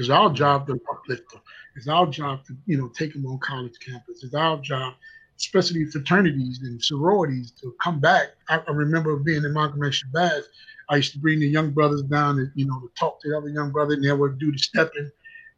[0.00, 1.42] It's our job to uplift them.
[1.76, 4.24] It's our job to, you know, take them on college campus.
[4.24, 4.94] It's our job,
[5.38, 8.28] especially fraternities and sororities, to come back.
[8.48, 10.44] I, I remember being in Malcolm X Shabazz.
[10.88, 13.36] I used to bring the young brothers down and, you know, to talk to the
[13.36, 15.10] other young brothers, and they would do the stepping.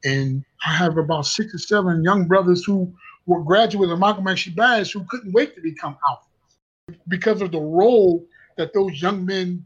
[0.05, 2.93] And I have about six or seven young brothers who
[3.27, 7.61] were graduates of Malcolm X Shabazz who couldn't wait to become alphas because of the
[7.61, 8.27] role
[8.57, 9.65] that those young men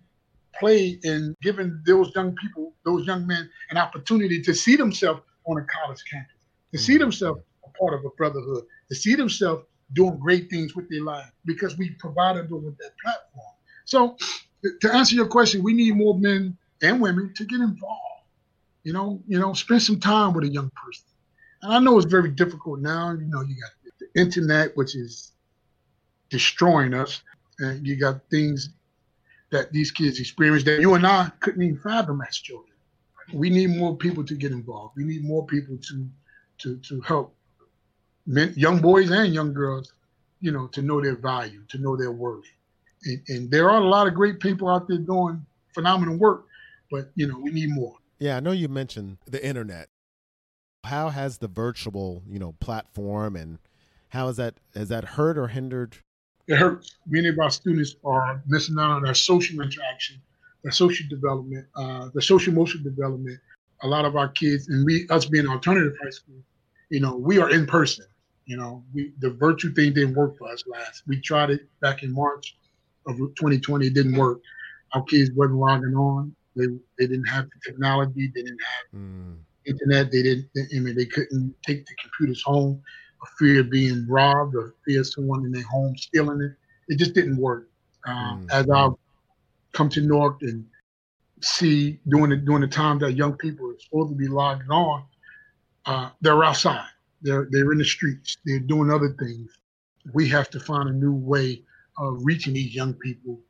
[0.59, 5.59] play in giving those young people, those young men, an opportunity to see themselves on
[5.59, 6.33] a college campus,
[6.73, 7.03] to see mm-hmm.
[7.03, 11.31] themselves a part of a brotherhood, to see themselves doing great things with their life
[11.45, 13.53] because we provided them with that platform.
[13.85, 14.17] So,
[14.81, 18.01] to answer your question, we need more men and women to get involved.
[18.85, 21.05] You know, you know, spend some time with a young person.
[21.63, 23.13] And I know it's very difficult now.
[23.13, 25.33] You know, you got the internet, which is
[26.31, 27.23] destroying us,
[27.59, 28.71] and you got things
[29.51, 32.76] that these kids experience that you and I couldn't even fathom as children.
[33.33, 34.95] We need more people to get involved.
[34.97, 36.09] We need more people to
[36.59, 37.35] to to help
[38.27, 39.93] men, young boys and young girls,
[40.41, 42.45] you know, to know their value, to know their worth.
[43.05, 46.47] And, and there are a lot of great people out there doing phenomenal work,
[46.91, 47.97] but you know, we need more.
[48.19, 49.89] Yeah, I know you mentioned the internet.
[50.85, 53.59] How has the virtual, you know, platform and
[54.11, 55.99] how has that has that hurt or hindered
[56.47, 56.97] it hurts.
[57.07, 60.23] Many of our students are missing out on their social interaction,
[60.67, 63.39] their social development, uh, their social emotional development.
[63.83, 66.43] A lot of our kids, and we, us being alternative high school,
[66.91, 68.05] you know, we are in person.
[68.47, 71.05] You know, we the virtual thing didn't work for us last.
[71.07, 72.57] We tried it back in March
[73.07, 73.87] of 2020.
[73.87, 74.41] It didn't work.
[74.93, 76.35] Our kids wasn't logging on.
[76.57, 76.67] They
[76.99, 78.33] they didn't have the technology.
[78.35, 79.37] They didn't have mm.
[79.67, 80.11] internet.
[80.11, 80.49] They didn't.
[80.57, 82.83] I mean, they couldn't take the computers home
[83.21, 86.53] for fear of being robbed or fear of someone in their home stealing it.
[86.89, 87.69] It just didn't work.
[88.05, 88.53] Um, mm.
[88.53, 88.89] As I
[89.77, 90.65] come to Newark and
[91.41, 95.05] see during the during the time that young people are supposed to be logging on,
[95.85, 96.89] uh, they're outside.
[97.23, 98.37] They're they're in the streets.
[98.45, 99.51] They're doing other things.
[100.13, 101.63] We have to find a new way
[101.99, 103.41] of reaching these young people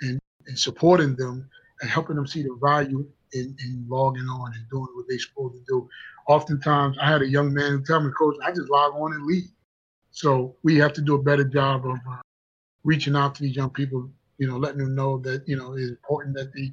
[0.00, 1.48] and, and supporting them
[1.80, 5.54] and helping them see the value in, in logging on and doing what they're supposed
[5.54, 5.88] to do
[6.30, 9.26] oftentimes I had a young man who tell me, Coach, I just log on and
[9.26, 9.50] leave.
[10.12, 12.20] So we have to do a better job of uh,
[12.84, 14.08] reaching out to these young people,
[14.40, 16.72] you know, letting them know that, you know, it's important that they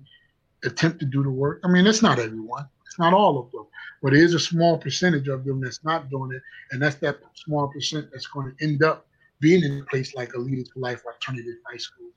[0.64, 1.60] attempt to do the work.
[1.66, 3.68] I mean, it's not everyone, it's not all of them,
[4.02, 6.42] but it is a small percentage of them that's not doing it.
[6.72, 9.06] And that's that small percent that's going to end up
[9.42, 12.10] being in a place like a Leaders for Life alternative high school,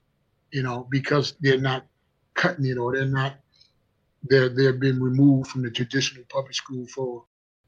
[0.52, 1.84] you know, because they're not
[2.34, 3.34] cutting it or they're not
[4.28, 7.24] they're they're being removed from the traditional public school for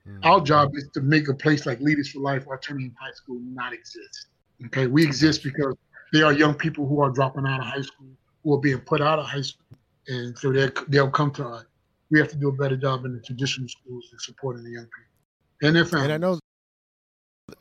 [0.06, 0.20] mm-hmm.
[0.22, 3.72] our job is to make a place like Leaders for Life Alternative High School not
[3.72, 4.26] exist.
[4.66, 5.74] Okay, we exist because
[6.12, 8.08] there are young people who are dropping out of high school,
[8.42, 11.64] who are being put out of high school, and so they they'll come to us.
[12.10, 14.84] We have to do a better job in the traditional schools in supporting the young
[14.84, 16.04] people and their families.
[16.04, 16.38] And I know,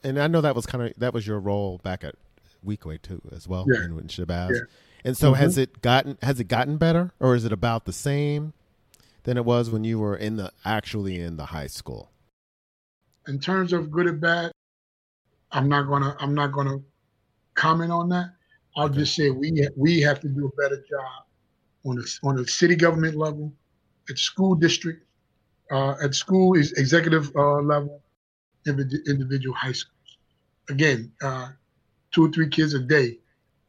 [0.04, 2.16] and I know that was kind of that was your role back at
[2.66, 3.86] Weequahic too, as well yeah.
[3.86, 4.52] in, in Shabazz.
[4.52, 4.60] Yeah.
[5.04, 5.42] And so, mm-hmm.
[5.42, 8.54] has it gotten has it gotten better, or is it about the same?
[9.24, 12.10] than it was when you were in the actually in the high school?
[13.28, 14.52] In terms of good or bad,
[15.52, 16.80] I'm not gonna I'm not gonna
[17.54, 18.32] comment on that.
[18.76, 19.00] I'll okay.
[19.00, 21.26] just say we we have to do a better job
[21.86, 23.54] on the on the city government level,
[24.10, 25.06] at school district,
[25.72, 28.02] uh, at school is executive uh, level,
[28.66, 30.18] individual high schools.
[30.70, 31.50] Again, uh,
[32.12, 33.20] two or three kids a day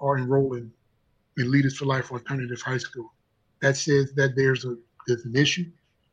[0.00, 0.70] are enrolling
[1.38, 3.12] in Leaders for Life Alternative High School.
[3.60, 5.70] That says that there's a there's an issue.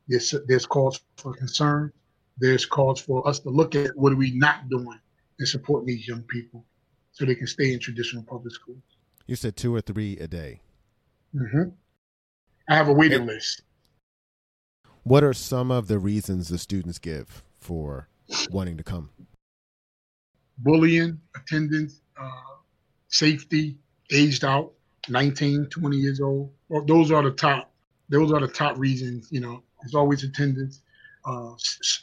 [0.08, 1.91] There's there's calls for concern.
[2.39, 4.99] There's cause for us to look at what are we not doing
[5.39, 6.63] and supporting these young people
[7.19, 8.82] so they can stay in traditional public schools.
[9.27, 10.62] You said two or three a day.
[11.36, 11.69] Mm-hmm.
[12.69, 13.62] I have a waiting list.
[15.03, 18.08] What are some of the reasons the students give for
[18.51, 19.10] wanting to come?
[20.60, 22.55] Bullying, attendance, uh,
[23.10, 23.77] safety,
[24.12, 24.71] aged out,
[25.10, 26.51] 19, 20 years old.
[26.69, 27.71] Well, those are the top.
[28.08, 29.27] Those are the top reasons.
[29.29, 30.82] You know, there's always attendance,
[31.25, 31.51] uh,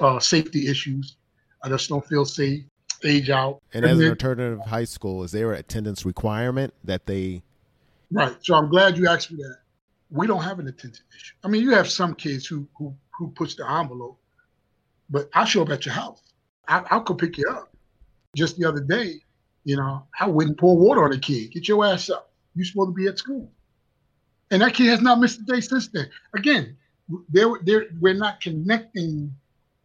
[0.00, 1.16] uh, safety issues.
[1.62, 2.64] I just don't feel safe.
[3.04, 3.62] Age out.
[3.72, 7.42] And, and as then, an alternative high school, is there an attendance requirement that they?
[8.10, 8.36] Right.
[8.40, 9.58] So I'm glad you asked me that.
[10.10, 11.34] We don't have an attendance issue.
[11.44, 14.18] I mean, you have some kids who who who push the envelope,
[15.10, 16.20] but I show up at your house.
[16.68, 17.72] I, I'll go pick you up.
[18.34, 19.20] Just the other day,
[19.64, 21.52] you know, I wouldn't pour water on a kid.
[21.52, 22.32] Get your ass up.
[22.54, 23.50] You're supposed to be at school.
[24.50, 26.08] And that kid has not missed a day since then.
[26.34, 26.76] Again,
[27.30, 29.34] they're, they're, we're not connecting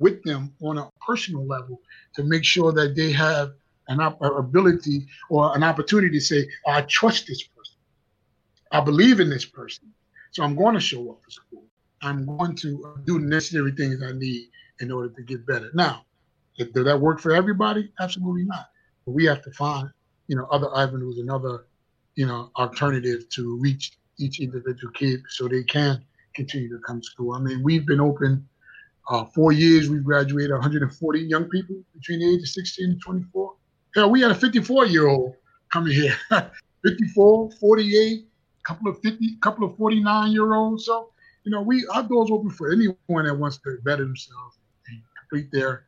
[0.01, 1.81] with them on a personal level
[2.15, 3.51] to make sure that they have
[3.87, 7.75] an op- ability or an opportunity to say, I trust this person.
[8.71, 9.93] I believe in this person.
[10.31, 11.63] So I'm going to show up for school.
[12.01, 15.69] I'm going to uh, do the necessary things I need in order to get better.
[15.73, 16.05] Now,
[16.57, 17.91] does that work for everybody?
[17.99, 18.67] Absolutely not.
[19.05, 19.89] But we have to find,
[20.27, 21.65] you know, other avenues and other
[22.15, 26.03] you know, alternative to reach each individual kid so they can
[26.35, 27.33] continue to come to school.
[27.33, 28.47] I mean, we've been open
[29.09, 29.89] uh, four years.
[29.89, 33.53] We've graduated 140 young people between the age of 16 and 24.
[33.95, 35.35] Hell, we had a 54 year old
[35.71, 36.15] coming here,
[36.85, 38.25] 54, 48,
[38.63, 40.85] couple of 50, couple of 49 year olds.
[40.85, 41.09] So,
[41.43, 45.51] you know, we our doors open for anyone that wants to better themselves and complete
[45.51, 45.85] their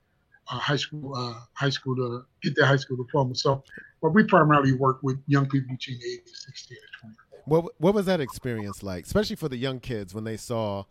[0.50, 3.36] uh, high school uh, high school to get their high school diploma.
[3.36, 3.64] So
[4.02, 7.16] but we primarily work with young people between the age of 16 and 20.
[7.46, 10.84] What what was that experience like, especially for the young kids when they saw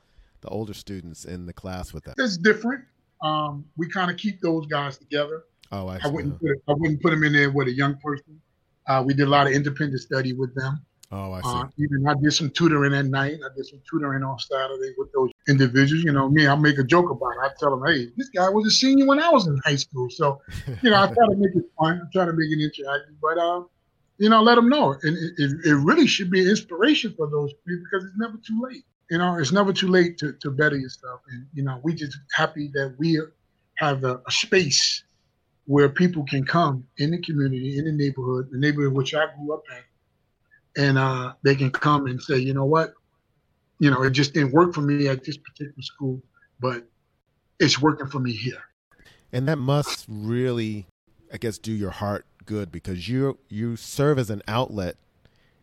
[0.43, 2.15] the older students in the class with them?
[2.19, 2.85] It's different.
[3.23, 5.45] Um, we kind of keep those guys together.
[5.71, 8.41] Oh, I, I wouldn't put, I wouldn't put them in there with a young person.
[8.87, 10.85] Uh, we did a lot of independent study with them.
[11.13, 11.49] Oh, I see.
[11.49, 13.39] Uh, even I did some tutoring at night.
[13.45, 16.05] I did some tutoring on Saturday with those individuals.
[16.05, 17.39] You know, me, I make a joke about it.
[17.43, 20.09] I tell them, hey, this guy was a senior when I was in high school.
[20.11, 20.41] So,
[20.83, 22.01] you know, I try to make it fun.
[22.03, 23.15] I try to make it interactive.
[23.21, 23.63] But, uh,
[24.19, 24.97] you know, let them know.
[25.03, 28.39] And it, it, it really should be an inspiration for those people because it's never
[28.45, 28.85] too late.
[29.13, 31.21] You know, it's never too late to, to better yourself.
[31.29, 33.21] And, you know, we just happy that we
[33.75, 35.05] have a, a space
[35.67, 39.53] where people can come in the community, in the neighborhood, the neighborhood which I grew
[39.53, 42.95] up in, and uh, they can come and say, you know what,
[43.79, 46.23] you know, it just didn't work for me at this particular school,
[46.59, 46.89] but
[47.61, 48.63] it's working for me here.
[49.31, 50.87] And that must really,
[51.31, 54.97] I guess, do your heart good because you you serve as an outlet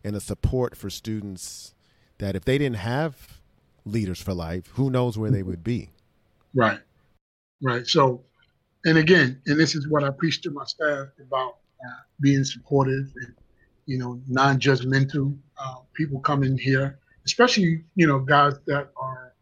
[0.04, 1.74] and a support for students
[2.18, 3.39] that if they didn't have
[3.84, 5.90] leaders for life, who knows where they would be.
[6.54, 6.80] Right,
[7.62, 7.86] right.
[7.86, 8.24] So,
[8.84, 13.12] and again, and this is what I preach to my staff about uh, being supportive
[13.16, 13.34] and
[13.90, 15.36] you know, non-judgmental.
[15.58, 19.34] Uh, people come in here, especially you know guys that are,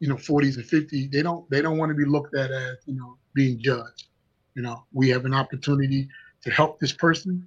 [0.00, 1.12] you know, 40s and 50s.
[1.12, 4.06] They don't they don't want to be looked at as you know being judged.
[4.54, 6.08] You know, we have an opportunity
[6.44, 7.46] to help this person.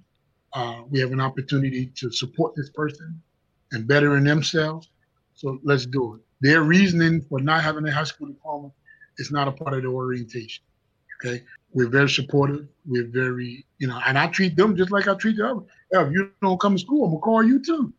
[0.52, 3.20] Uh, we have an opportunity to support this person
[3.72, 4.90] and bettering themselves.
[5.38, 6.20] So let's do it.
[6.40, 8.72] Their reasoning for not having a high school diploma
[9.18, 10.64] is not a part of the orientation.
[11.20, 11.44] Okay.
[11.72, 12.66] We're very supportive.
[12.84, 15.60] We're very, you know, and I treat them just like I treat the other.
[15.92, 17.92] If you don't come to school, I'm gonna call you too.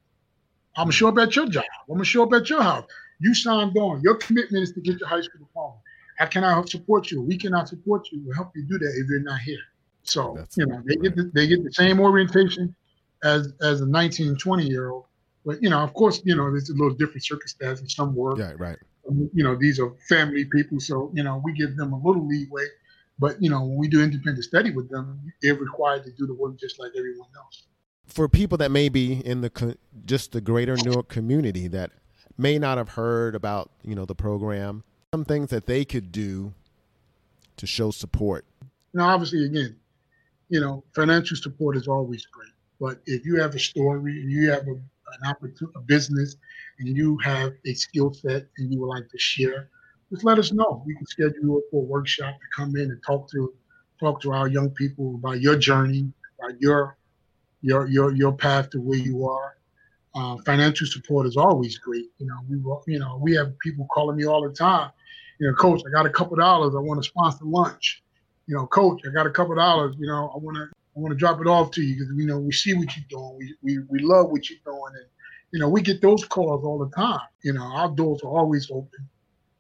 [0.76, 1.64] I'm gonna show up at your job.
[1.90, 2.86] I'm gonna show up at your house.
[3.20, 4.02] You signed on.
[4.02, 5.76] Your commitment is to get your high school diploma.
[6.18, 7.22] How can I help support you?
[7.22, 8.22] We cannot support you.
[8.26, 9.64] We'll help you do that if you're not here.
[10.04, 12.76] So That's you know, they get the, they get the same orientation
[13.24, 15.06] as as a 19, 20 year old.
[15.46, 17.94] But you know, of course, you know, there's a little different circumstances.
[17.94, 18.38] Some work.
[18.38, 18.78] Yeah, right.
[19.08, 22.28] Um, you know, these are family people, so you know, we give them a little
[22.28, 22.66] leeway.
[23.18, 26.34] But you know, when we do independent study with them, they're required to do the
[26.34, 27.64] work just like everyone else.
[28.06, 31.92] For people that may be in the just the greater Newark community that
[32.38, 34.84] may not have heard about you know the program,
[35.14, 36.54] some things that they could do
[37.58, 38.46] to show support.
[38.94, 39.76] Now, obviously, again,
[40.50, 42.52] you know, financial support is always great.
[42.80, 44.80] But if you have a story, and you have a,
[45.22, 46.36] an opportunity, a business,
[46.80, 49.70] and you have a skill set, and you would like to share,
[50.12, 50.84] just let us know.
[50.86, 53.54] We can schedule for a workshop to come in and talk to
[54.00, 56.98] talk to our young people about your journey, about your
[57.62, 59.56] your your your path to where you are.
[60.16, 62.06] Uh, financial support is always great.
[62.18, 64.92] You know, we you know we have people calling me all the time.
[65.40, 66.74] You know, coach, I got a couple dollars.
[66.76, 68.04] I want to sponsor lunch.
[68.48, 69.96] You know, coach, I got a couple dollars.
[70.00, 70.68] You know, I want to
[71.00, 73.38] want to drop it off to you because you know we see what you're doing.
[73.38, 75.08] We, we we love what you're doing, and
[75.52, 77.22] you know we get those calls all the time.
[77.44, 79.10] You know our doors are always open.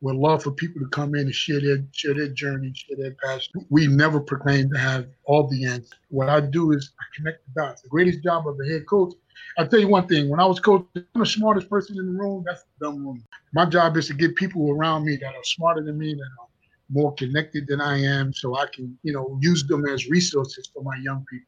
[0.01, 3.15] We'd love for people to come in and share their share their journey, share their
[3.23, 3.65] passion.
[3.69, 5.91] We never proclaim to have all the answers.
[6.09, 7.81] What I do is I connect the dots.
[7.81, 9.13] The greatest job of a head coach.
[9.57, 10.29] I'll tell you one thing.
[10.29, 12.43] When I was coach, I'm the smartest person in the room.
[12.47, 13.23] That's the dumb room.
[13.53, 16.48] My job is to get people around me that are smarter than me, that are
[16.89, 20.83] more connected than I am, so I can, you know, use them as resources for
[20.83, 21.47] my young people.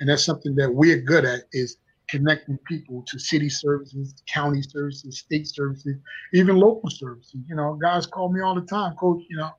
[0.00, 1.76] And that's something that we're good at is
[2.08, 5.96] connecting people to city services, county services, state services,
[6.34, 7.40] even local services.
[7.48, 9.50] You know, guys call me all the time, coach, you know,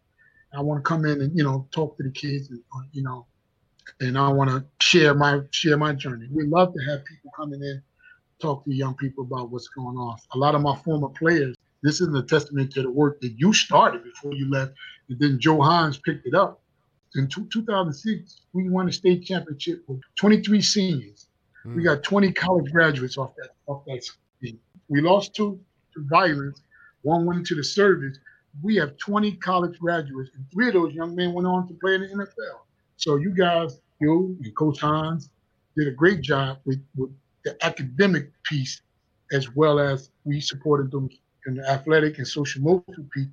[0.53, 3.03] I want to come in and, you know, talk to the kids and, uh, you
[3.03, 3.25] know,
[4.01, 6.27] and I want to share my share my journey.
[6.29, 7.81] We love to have people coming in,
[8.41, 10.17] talk to young people about what's going on.
[10.33, 13.53] A lot of my former players, this is a testament to the work that you
[13.53, 14.73] started before you left
[15.11, 16.61] and then Joe Hines picked it up.
[17.15, 21.27] In 2006, we won a state championship with 23 seniors.
[21.65, 21.75] Mm.
[21.75, 21.87] We hmm.
[21.87, 24.09] got 20 college graduates off that off that
[24.41, 24.57] team.
[24.87, 25.59] We lost two
[25.93, 26.61] to violence.
[27.01, 28.17] One went into the service.
[28.63, 31.95] We have 20 college graduates, and three of those young men went on to play
[31.95, 32.59] in the NFL.
[32.95, 35.29] So you guys, you and Coach Hines,
[35.75, 37.11] did a great job with, with
[37.43, 38.81] the academic piece,
[39.33, 41.09] as well as we supported them
[41.45, 43.27] in the athletic and social motor piece.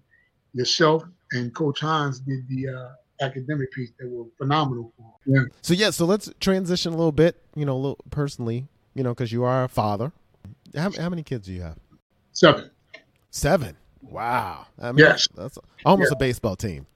[0.54, 5.34] Yourself and Coach Hines did the uh, academic piece that were phenomenal for him.
[5.34, 5.56] Yeah.
[5.62, 9.10] So yeah, so let's transition a little bit, you know, a little personally, you know,
[9.10, 10.12] because you are a father.
[10.74, 11.76] How, how many kids do you have?
[12.32, 12.70] Seven.
[13.30, 13.76] Seven.
[14.02, 14.66] Wow.
[14.80, 15.28] I mean, yes.
[15.34, 16.86] That's almost a baseball team.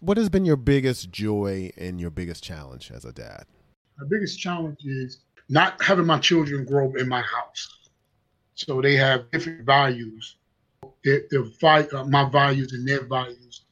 [0.00, 3.44] What has been your biggest joy and your biggest challenge as a dad?
[3.98, 7.88] My biggest challenge is not having my children grow up in my house.
[8.54, 10.36] So they have different values.
[11.04, 11.44] Their, their,
[11.94, 13.62] uh, my values and their values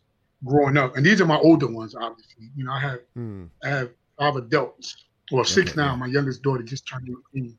[0.44, 1.94] growing up, and these are my older ones.
[1.94, 3.48] Obviously, you know, I have mm.
[3.62, 5.96] I have five adults, well, six okay, now.
[5.96, 7.56] My youngest daughter just turned 18,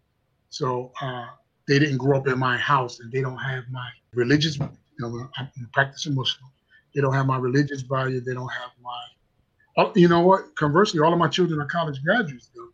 [0.50, 1.26] so uh,
[1.68, 4.58] they didn't grow up in my house, and they don't have my religious.
[4.58, 4.70] You
[5.00, 6.50] know, I'm practicing Muslim.
[6.94, 8.22] They don't have my religious value.
[8.22, 9.04] They don't have my.
[9.78, 10.56] Oh, you know what?
[10.56, 12.50] Conversely, all of my children are college graduates.
[12.56, 12.70] Though.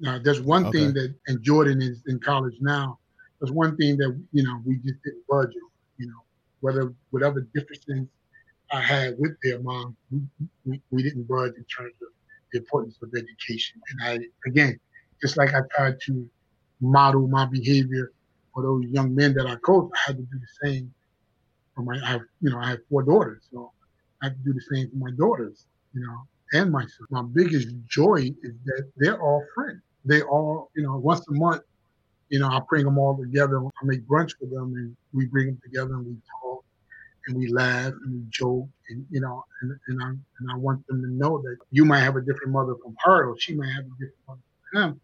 [0.00, 0.78] Now, there's one okay.
[0.78, 2.98] thing that, and Jordan is in college now.
[3.40, 5.67] There's one thing that you know we just didn't budge on.
[5.98, 6.22] You know,
[6.60, 8.06] whether whatever differences
[8.72, 10.20] I had with their mom, we,
[10.64, 12.08] we, we didn't budge in terms of
[12.52, 13.80] the importance of education.
[13.90, 14.78] And I, again,
[15.20, 16.28] just like I tried to
[16.80, 18.12] model my behavior
[18.54, 20.92] for those young men that I coach, I had to do the same
[21.74, 23.42] for my, I have, you know, I have four daughters.
[23.50, 23.72] So
[24.22, 27.08] I have to do the same for my daughters, you know, and myself.
[27.10, 29.82] My biggest joy is that they're all friends.
[30.04, 31.62] They all, you know, once a month,
[32.28, 33.64] you know, I bring them all together.
[33.64, 36.64] I make brunch for them and we bring them together and we talk
[37.26, 40.86] and we laugh and we joke and you know and, and I and I want
[40.86, 43.68] them to know that you might have a different mother from her or she might
[43.68, 44.40] have a different mother
[44.72, 45.00] from him.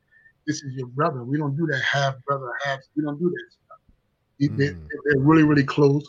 [0.47, 1.23] This is your brother.
[1.23, 2.81] We don't do that half brother half.
[2.97, 4.57] We don't do that stuff.
[4.57, 4.59] Mm.
[4.59, 6.05] They, are really really close.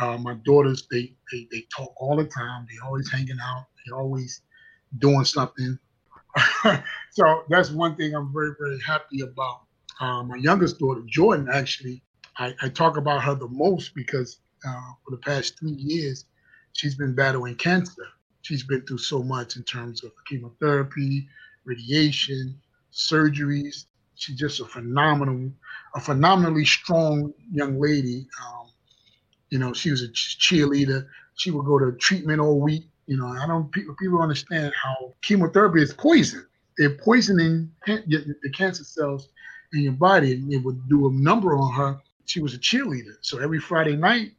[0.00, 2.66] Uh, my daughters they, they they talk all the time.
[2.68, 3.66] They always hanging out.
[3.86, 4.42] They always
[4.98, 5.78] doing something.
[7.10, 9.62] so that's one thing I'm very very happy about.
[10.00, 12.02] Uh, my youngest daughter Jordan actually
[12.38, 16.24] I, I talk about her the most because uh, for the past three years,
[16.72, 18.04] she's been battling cancer.
[18.42, 21.28] She's been through so much in terms of chemotherapy,
[21.64, 22.58] radiation,
[22.92, 23.86] surgeries.
[24.14, 25.50] She's just a phenomenal,
[25.94, 28.26] a phenomenally strong young lady.
[28.44, 28.68] Um,
[29.50, 31.06] you know, she was a cheerleader.
[31.34, 32.88] She would go to treatment all week.
[33.06, 36.46] You know, I don't people people understand how chemotherapy is poison.
[36.78, 39.28] They're poisoning the cancer cells
[39.72, 42.00] in your body, and it would do a number on her.
[42.26, 44.32] She was a cheerleader, so every Friday night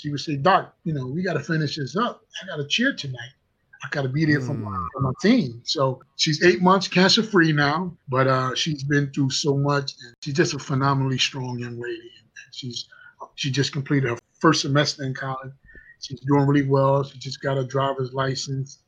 [0.00, 2.22] she would say, Doc, you know, we got to finish this up.
[2.42, 3.32] I got to cheer tonight.
[3.82, 4.86] I got to be there for, my, hmm.
[4.92, 5.62] for my team.
[5.64, 9.94] So she's eight months cancer free now, but uh, she's been through so much.
[10.04, 12.00] And she's just a phenomenally strong young lady.
[12.00, 12.88] And she's
[13.34, 15.52] she just completed her first semester in college.
[16.00, 17.04] She's doing really well.
[17.04, 18.78] She just got a driver's license.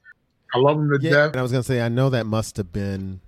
[0.55, 1.31] I love him to yeah, death.
[1.33, 3.21] And I was gonna say, I know that must have been,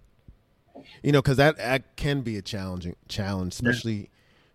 [1.03, 4.07] you know, because that, that can be a challenging challenge, especially yeah.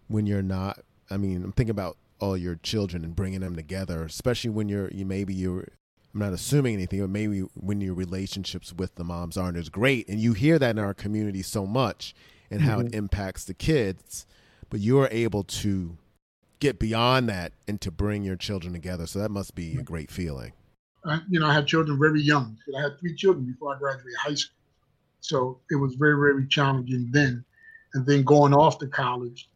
[0.07, 0.79] when you're not.
[1.09, 4.89] I mean, I'm thinking about all your children and bringing them together, especially when you're
[4.91, 5.67] you maybe you're
[6.13, 10.07] I'm not assuming anything, but maybe when your relationships with the moms aren't as great,
[10.09, 12.15] and you hear that in our community so much
[12.49, 12.87] and how mm-hmm.
[12.87, 14.25] it impacts the kids,
[14.69, 15.97] but you're able to
[16.59, 19.05] get beyond that and to bring your children together.
[19.05, 20.53] So that must be a great feeling.
[21.05, 22.57] I, you know, I had children very young.
[22.77, 24.55] I had three children before I graduated high school,
[25.22, 27.43] so it was very, very challenging then.
[27.93, 29.49] And then going off to college,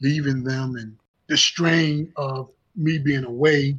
[0.00, 0.96] leaving them and
[1.28, 3.78] the strain of me being away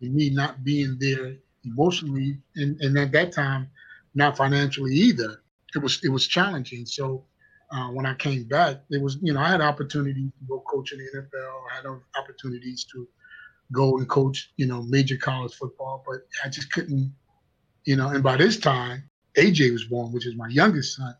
[0.00, 3.68] and me not being there emotionally and, and at that time
[4.14, 5.40] not financially either
[5.74, 6.86] it was it was challenging.
[6.86, 7.24] So
[7.70, 10.92] uh, when I came back, it was you know I had opportunities to go coach
[10.92, 11.52] in the NFL.
[11.72, 13.08] I had opportunities to
[13.72, 17.12] go and coach you know major college football, but I just couldn't
[17.84, 18.08] you know.
[18.08, 21.14] And by this time, AJ was born, which is my youngest son.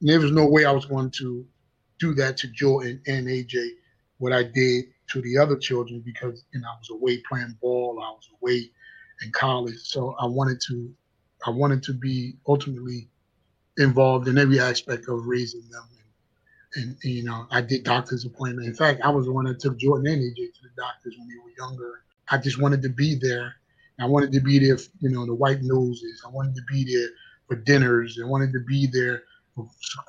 [0.00, 1.46] And there was no way I was going to
[1.98, 3.70] do that to Jordan and AJ
[4.18, 8.00] what I did to the other children because you know I was away playing ball,
[8.02, 8.70] I was away
[9.22, 10.92] in college, so I wanted to
[11.46, 13.08] I wanted to be ultimately
[13.76, 15.88] involved in every aspect of raising them.
[16.74, 18.68] And, and, you know, I did doctor's appointment.
[18.68, 21.28] In fact, I was the one that took Jordan and AJ to the doctors when
[21.28, 22.02] they were younger.
[22.28, 23.54] I just wanted to be there.
[24.00, 26.22] I wanted to be there, you know, the white noses.
[26.26, 27.08] I wanted to be there
[27.48, 28.18] for dinners.
[28.22, 29.24] I wanted to be there
[29.54, 29.68] for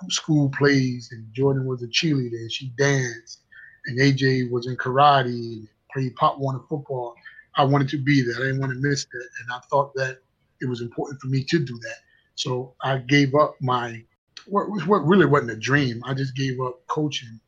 [0.10, 1.10] school plays.
[1.12, 3.42] And Jordan was a cheerleader and she danced.
[3.86, 7.16] And AJ was in karate and played Pop Warner football.
[7.56, 8.36] I wanted to be there.
[8.36, 9.30] I didn't want to miss that.
[9.42, 10.20] And I thought that
[10.62, 11.98] it was important for me to do that.
[12.36, 14.04] So I gave up my
[14.46, 16.02] what, what really wasn't a dream.
[16.06, 17.40] I just gave up coaching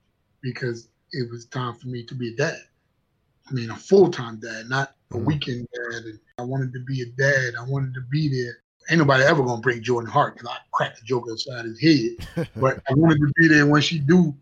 [0.42, 2.62] because it was time for me to be a dad.
[3.50, 5.26] I mean, a full time dad, not a mm-hmm.
[5.26, 6.04] weekend dad.
[6.04, 7.54] And I wanted to be a dad.
[7.60, 8.58] I wanted to be there.
[8.90, 12.48] Ain't nobody ever gonna break Jordan Hart because I cracked the joke inside his head.
[12.56, 14.36] but I wanted to be there when she do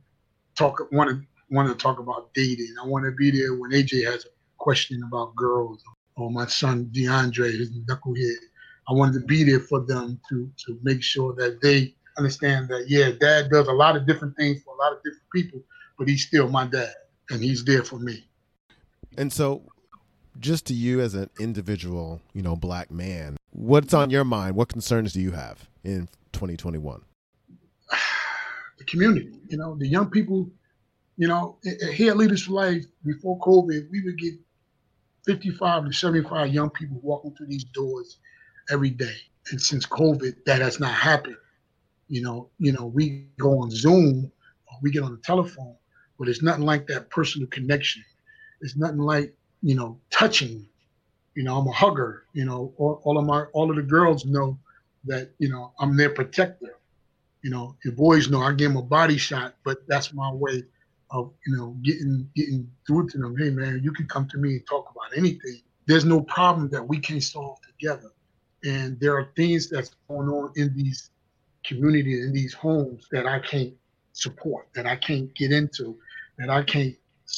[0.56, 0.80] talk.
[0.92, 2.74] Wanted wanted to talk about dating.
[2.82, 5.84] I want to be there when AJ has a question about girls
[6.16, 8.36] or my son DeAndre, his knucklehead.
[8.90, 12.86] I wanted to be there for them to to make sure that they understand that
[12.88, 15.62] yeah, dad does a lot of different things for a lot of different people,
[15.98, 16.94] but he's still my dad
[17.30, 18.28] and he's there for me.
[19.18, 19.64] And so
[20.40, 24.56] just to you as an individual, you know, black man, what's on your mind?
[24.56, 27.02] What concerns do you have in 2021?
[28.78, 30.50] The community, you know, the young people,
[31.18, 31.58] you know,
[31.92, 34.36] here at Leaders for Life, before COVID, we would get
[35.26, 38.20] 55 to 75 young people walking through these doors
[38.72, 39.18] every day.
[39.52, 41.36] And since COVID, that has not happened.
[42.08, 44.32] You know, you know, we go on Zoom
[44.82, 45.76] we get on the telephone,
[46.18, 48.04] but it's nothing like that personal connection.
[48.62, 50.66] It's nothing like, you know, touching.
[51.36, 52.24] You know, I'm a hugger.
[52.34, 54.57] You know, all, all of my all of the girls know
[55.05, 56.78] that, you know, I'm their protector.
[57.41, 60.64] You know, your boys know I give them a body shot, but that's my way
[61.12, 63.36] of, you know, getting getting through to them.
[63.38, 65.62] Hey man, you can come to me and talk about anything.
[65.86, 68.12] There's no problem that we can't solve together
[68.64, 71.12] and there are things that's going on in these
[71.66, 73.74] communities, in these homes that I can't
[74.14, 75.97] support, that I can't get into,
[76.38, 76.95] that I can't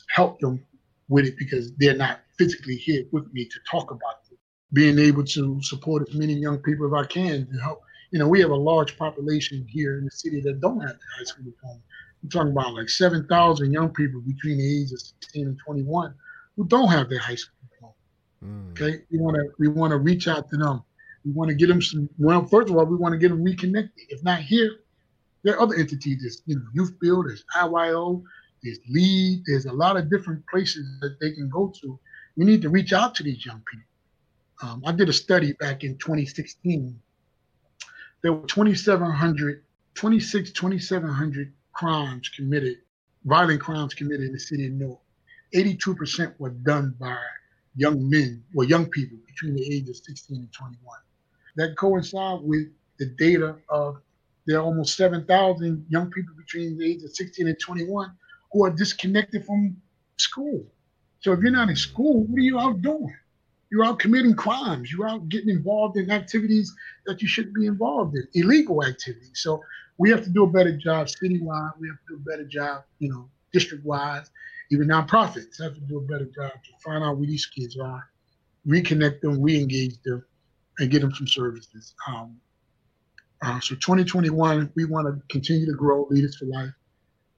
[0.09, 0.63] help them
[1.11, 4.37] with it because they're not physically here with me to talk about it.
[4.73, 7.81] Being able to support as many young people as I can to help.
[8.11, 11.05] You know, we have a large population here in the city that don't have the
[11.17, 11.79] high school diploma.
[12.23, 16.13] I'm talking about like 7,000 young people between the ages of 16 and 21
[16.55, 17.93] who don't have their high school diploma.
[18.43, 18.71] Mm.
[18.71, 20.83] Okay, we want to we want to reach out to them
[21.25, 22.09] we want to get them some.
[22.17, 24.05] Well, first of all, we want to get them reconnected.
[24.09, 24.77] If not here,
[25.43, 26.19] there are other entities.
[26.21, 28.23] There's you know Youth Build, there's IYO,
[28.63, 29.43] there's LEAD.
[29.45, 31.99] There's a lot of different places that they can go to.
[32.37, 33.85] We need to reach out to these young people.
[34.63, 36.99] Um, I did a study back in 2016.
[38.21, 39.63] There were 2,700,
[39.95, 42.77] 26, 2,700 crimes committed,
[43.25, 44.99] violent crimes committed in the city of Newark.
[45.55, 47.17] 82% were done by
[47.75, 50.97] young men or young people between the ages of 16 and 21
[51.55, 52.67] that coincide with
[52.99, 53.97] the data of
[54.47, 58.11] there are almost 7,000 young people between the age of 16 and 21
[58.51, 59.75] who are disconnected from
[60.17, 60.63] school.
[61.19, 63.15] So if you're not in school, what are you out doing?
[63.71, 64.91] You're out committing crimes.
[64.91, 66.75] You're out getting involved in activities
[67.05, 69.31] that you shouldn't be involved in, illegal activities.
[69.35, 69.63] So
[69.97, 71.71] we have to do a better job citywide.
[71.79, 74.29] We have to do a better job, you know, district-wise.
[74.71, 78.09] Even nonprofits have to do a better job to find out where these kids are,
[78.67, 80.25] reconnect them, re-engage them,
[80.79, 81.93] and get them some services.
[82.07, 82.37] Um,
[83.43, 86.73] uh, so 2021, we want to continue to grow Leaders for Life,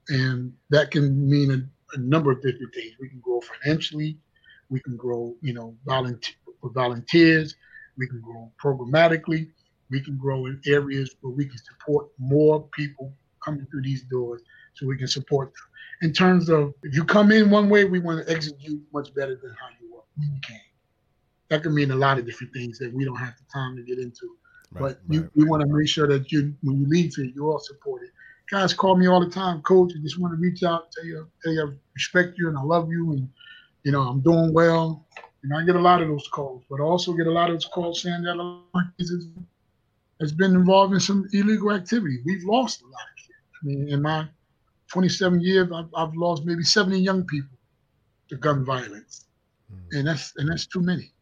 [0.08, 2.92] and that can mean a, a, number of different things.
[3.00, 4.18] We can grow financially,
[4.68, 7.56] we can grow, you know, volunteer, volunteers,
[7.96, 9.50] we can grow programmatically,
[9.90, 13.12] we can grow in areas where we can support more people
[13.44, 14.42] coming through these doors,
[14.74, 16.08] so we can support them.
[16.08, 19.14] In terms of if you come in one way, we want to exit you much
[19.14, 20.60] better than how you were when you came
[21.48, 23.82] that can mean a lot of different things that we don't have the time to
[23.82, 24.36] get into.
[24.72, 27.26] Right, but you, right, we want to make sure that you, when you leave here,
[27.26, 28.10] you're all supported.
[28.50, 29.92] Guys call me all the time, coach.
[29.96, 32.62] I just want to reach out, tell you, tell you I respect you and I
[32.62, 33.28] love you, and
[33.84, 35.06] you know I'm doing well.
[35.42, 37.56] And I get a lot of those calls, but I also get a lot of
[37.56, 39.12] those calls saying that a lot of kids
[40.20, 42.20] has been involved in some illegal activity.
[42.24, 43.38] We've lost a lot of kids.
[43.62, 44.26] I mean, in my
[44.88, 47.56] 27 years, I've, I've lost maybe 70 young people
[48.28, 49.26] to gun violence,
[49.72, 49.98] mm.
[49.98, 51.12] and that's and that's too many.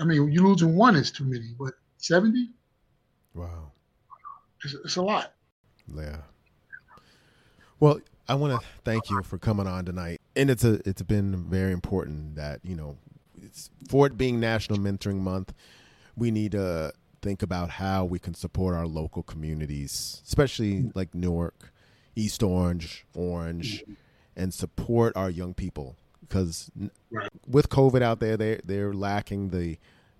[0.00, 2.50] I mean, you losing one is too many, but 70?
[3.34, 3.72] Wow.
[4.64, 5.34] It's, it's a lot.
[5.94, 6.22] Yeah.
[7.80, 11.48] Well, I want to thank you for coming on tonight, and it's a it's been
[11.48, 12.98] very important that you know,
[13.88, 15.52] for it being National Mentoring Month,
[16.16, 21.72] we need to think about how we can support our local communities, especially like Newark,
[22.14, 23.82] East Orange, Orange,
[24.36, 26.70] and support our young people because
[27.46, 29.78] with COVID out there, they they're lacking the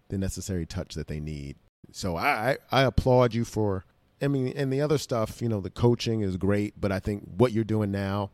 [0.09, 1.57] the necessary touch that they need.
[1.93, 3.85] So I I applaud you for.
[4.23, 7.25] I mean, and the other stuff, you know, the coaching is great, but I think
[7.37, 8.31] what you're doing now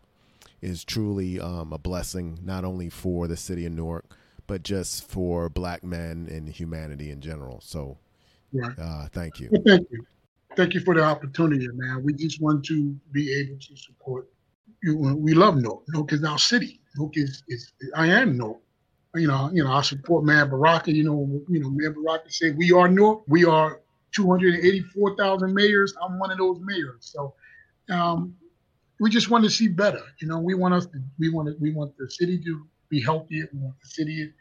[0.61, 4.05] is truly um, a blessing, not only for the city of Newark,
[4.47, 7.61] but just for black men and humanity in general.
[7.61, 7.99] So,
[8.53, 8.79] right.
[8.79, 9.49] uh, thank you.
[9.53, 10.07] Well, thank you.
[10.57, 12.03] Thank you for the opportunity, man.
[12.03, 14.29] We just want to be able to support
[14.83, 14.97] you.
[14.97, 15.83] We love Newark.
[15.89, 16.81] Newark is our city.
[16.97, 18.61] Newark is, is I am Newark.
[19.15, 20.93] You know, you know, I support Mayor Baraka.
[20.93, 23.23] You know, you know, Mayor Baraka said we are Newark.
[23.27, 23.81] We are
[24.17, 25.95] 284,000 mayors.
[26.03, 27.13] I'm one of those mayors.
[27.13, 27.35] So
[27.91, 28.35] um,
[28.99, 30.03] we just want to see better.
[30.21, 33.01] You know, we want us to, we want to, we want the city to be
[33.01, 33.49] healthier.
[33.53, 34.33] We want the city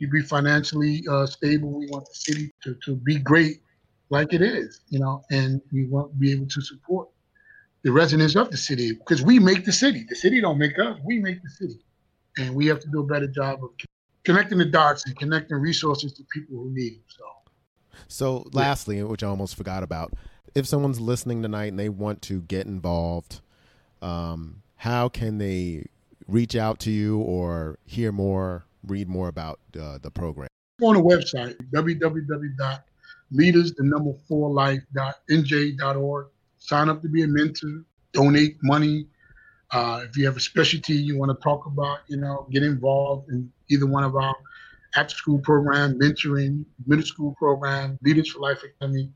[0.00, 1.70] to be financially uh, stable.
[1.70, 3.60] We want the city to, to be great
[4.10, 7.08] like it is, you know, and we want to be able to support
[7.82, 10.04] the residents of the city because we make the city.
[10.08, 11.80] The city don't make us, we make the city.
[12.38, 13.70] And we have to do a better job of
[14.24, 17.04] connecting the dots and connecting resources to people who need them.
[17.06, 17.24] So
[18.08, 19.04] So lastly, yeah.
[19.04, 20.12] which I almost forgot about,
[20.54, 23.40] if someone's listening tonight and they want to get involved,
[24.02, 25.86] um, how can they
[26.26, 30.48] reach out to you or hear more, read more about uh, the program?
[30.80, 36.26] Go on the website, www.leaders, the number four life.nj.org.
[36.58, 39.06] Sign up to be a mentor, donate money.
[39.72, 43.30] Uh, if you have a specialty you want to talk about, you know, get involved
[43.30, 44.34] in either one of our
[44.96, 49.10] after school program, mentoring, middle school program, Leaders for Life Academy.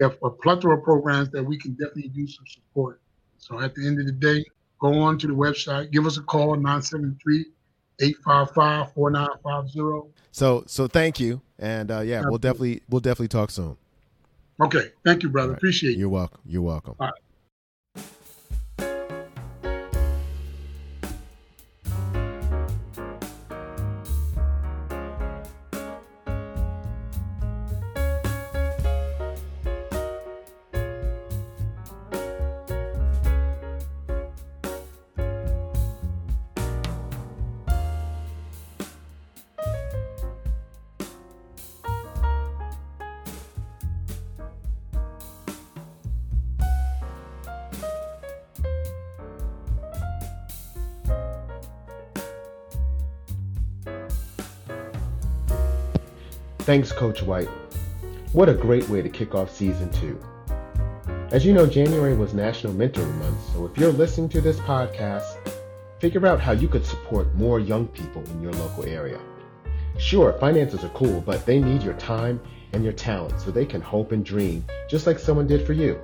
[0.00, 3.00] Have a plethora of programs that we can definitely use some support.
[3.38, 4.44] So at the end of the day,
[4.78, 7.46] go on to the website, give us a call, 973
[8.00, 10.12] 855 4950.
[10.32, 11.40] So so thank you.
[11.58, 13.76] And uh, yeah, we'll definitely we'll definitely talk soon.
[14.60, 14.90] Okay.
[15.04, 15.50] Thank you, brother.
[15.50, 15.58] Right.
[15.58, 15.98] Appreciate it.
[15.98, 16.40] You're welcome.
[16.44, 16.96] You're welcome.
[56.66, 57.48] Thanks, Coach White.
[58.32, 60.18] What a great way to kick off season two.
[61.30, 65.36] As you know, January was National Mentoring Month, so if you're listening to this podcast,
[66.00, 69.20] figure out how you could support more young people in your local area.
[69.96, 72.40] Sure, finances are cool, but they need your time
[72.72, 76.00] and your talent so they can hope and dream just like someone did for you.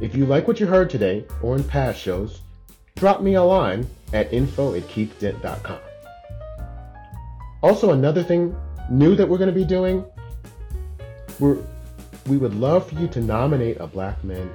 [0.00, 2.40] If you like what you heard today or in past shows,
[2.94, 5.80] drop me a line at info at keithdent.com.
[7.64, 8.54] Also, another thing
[8.90, 10.04] new that we're going to be doing,
[11.38, 11.58] we're,
[12.26, 14.50] we would love for you to nominate a black man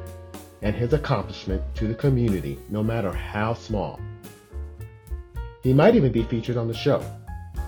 [0.61, 3.99] and his accomplishment to the community, no matter how small.
[5.63, 7.03] He might even be featured on the show.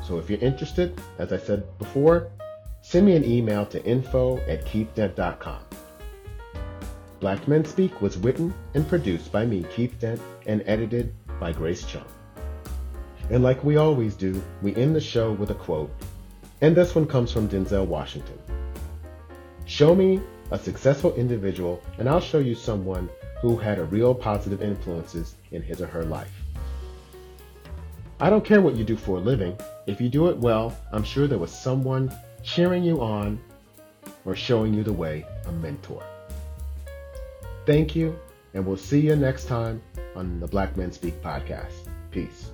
[0.05, 2.29] So if you're interested, as I said before,
[2.81, 5.59] send me an email to info at keithdent.com.
[7.19, 11.85] Black Men Speak was written and produced by me, Keith Dent, and edited by Grace
[11.85, 12.05] Chung.
[13.29, 15.89] And like we always do, we end the show with a quote
[16.63, 18.39] and this one comes from Denzel Washington.
[19.65, 23.09] Show me a successful individual, and I'll show you someone
[23.41, 26.31] who had a real positive influences in his or her life.
[28.21, 29.57] I don't care what you do for a living.
[29.87, 33.41] If you do it well, I'm sure there was someone cheering you on
[34.23, 36.01] or showing you the way, a mentor.
[37.65, 38.17] Thank you,
[38.53, 39.81] and we'll see you next time
[40.15, 41.73] on the Black Men Speak podcast.
[42.09, 42.52] Peace.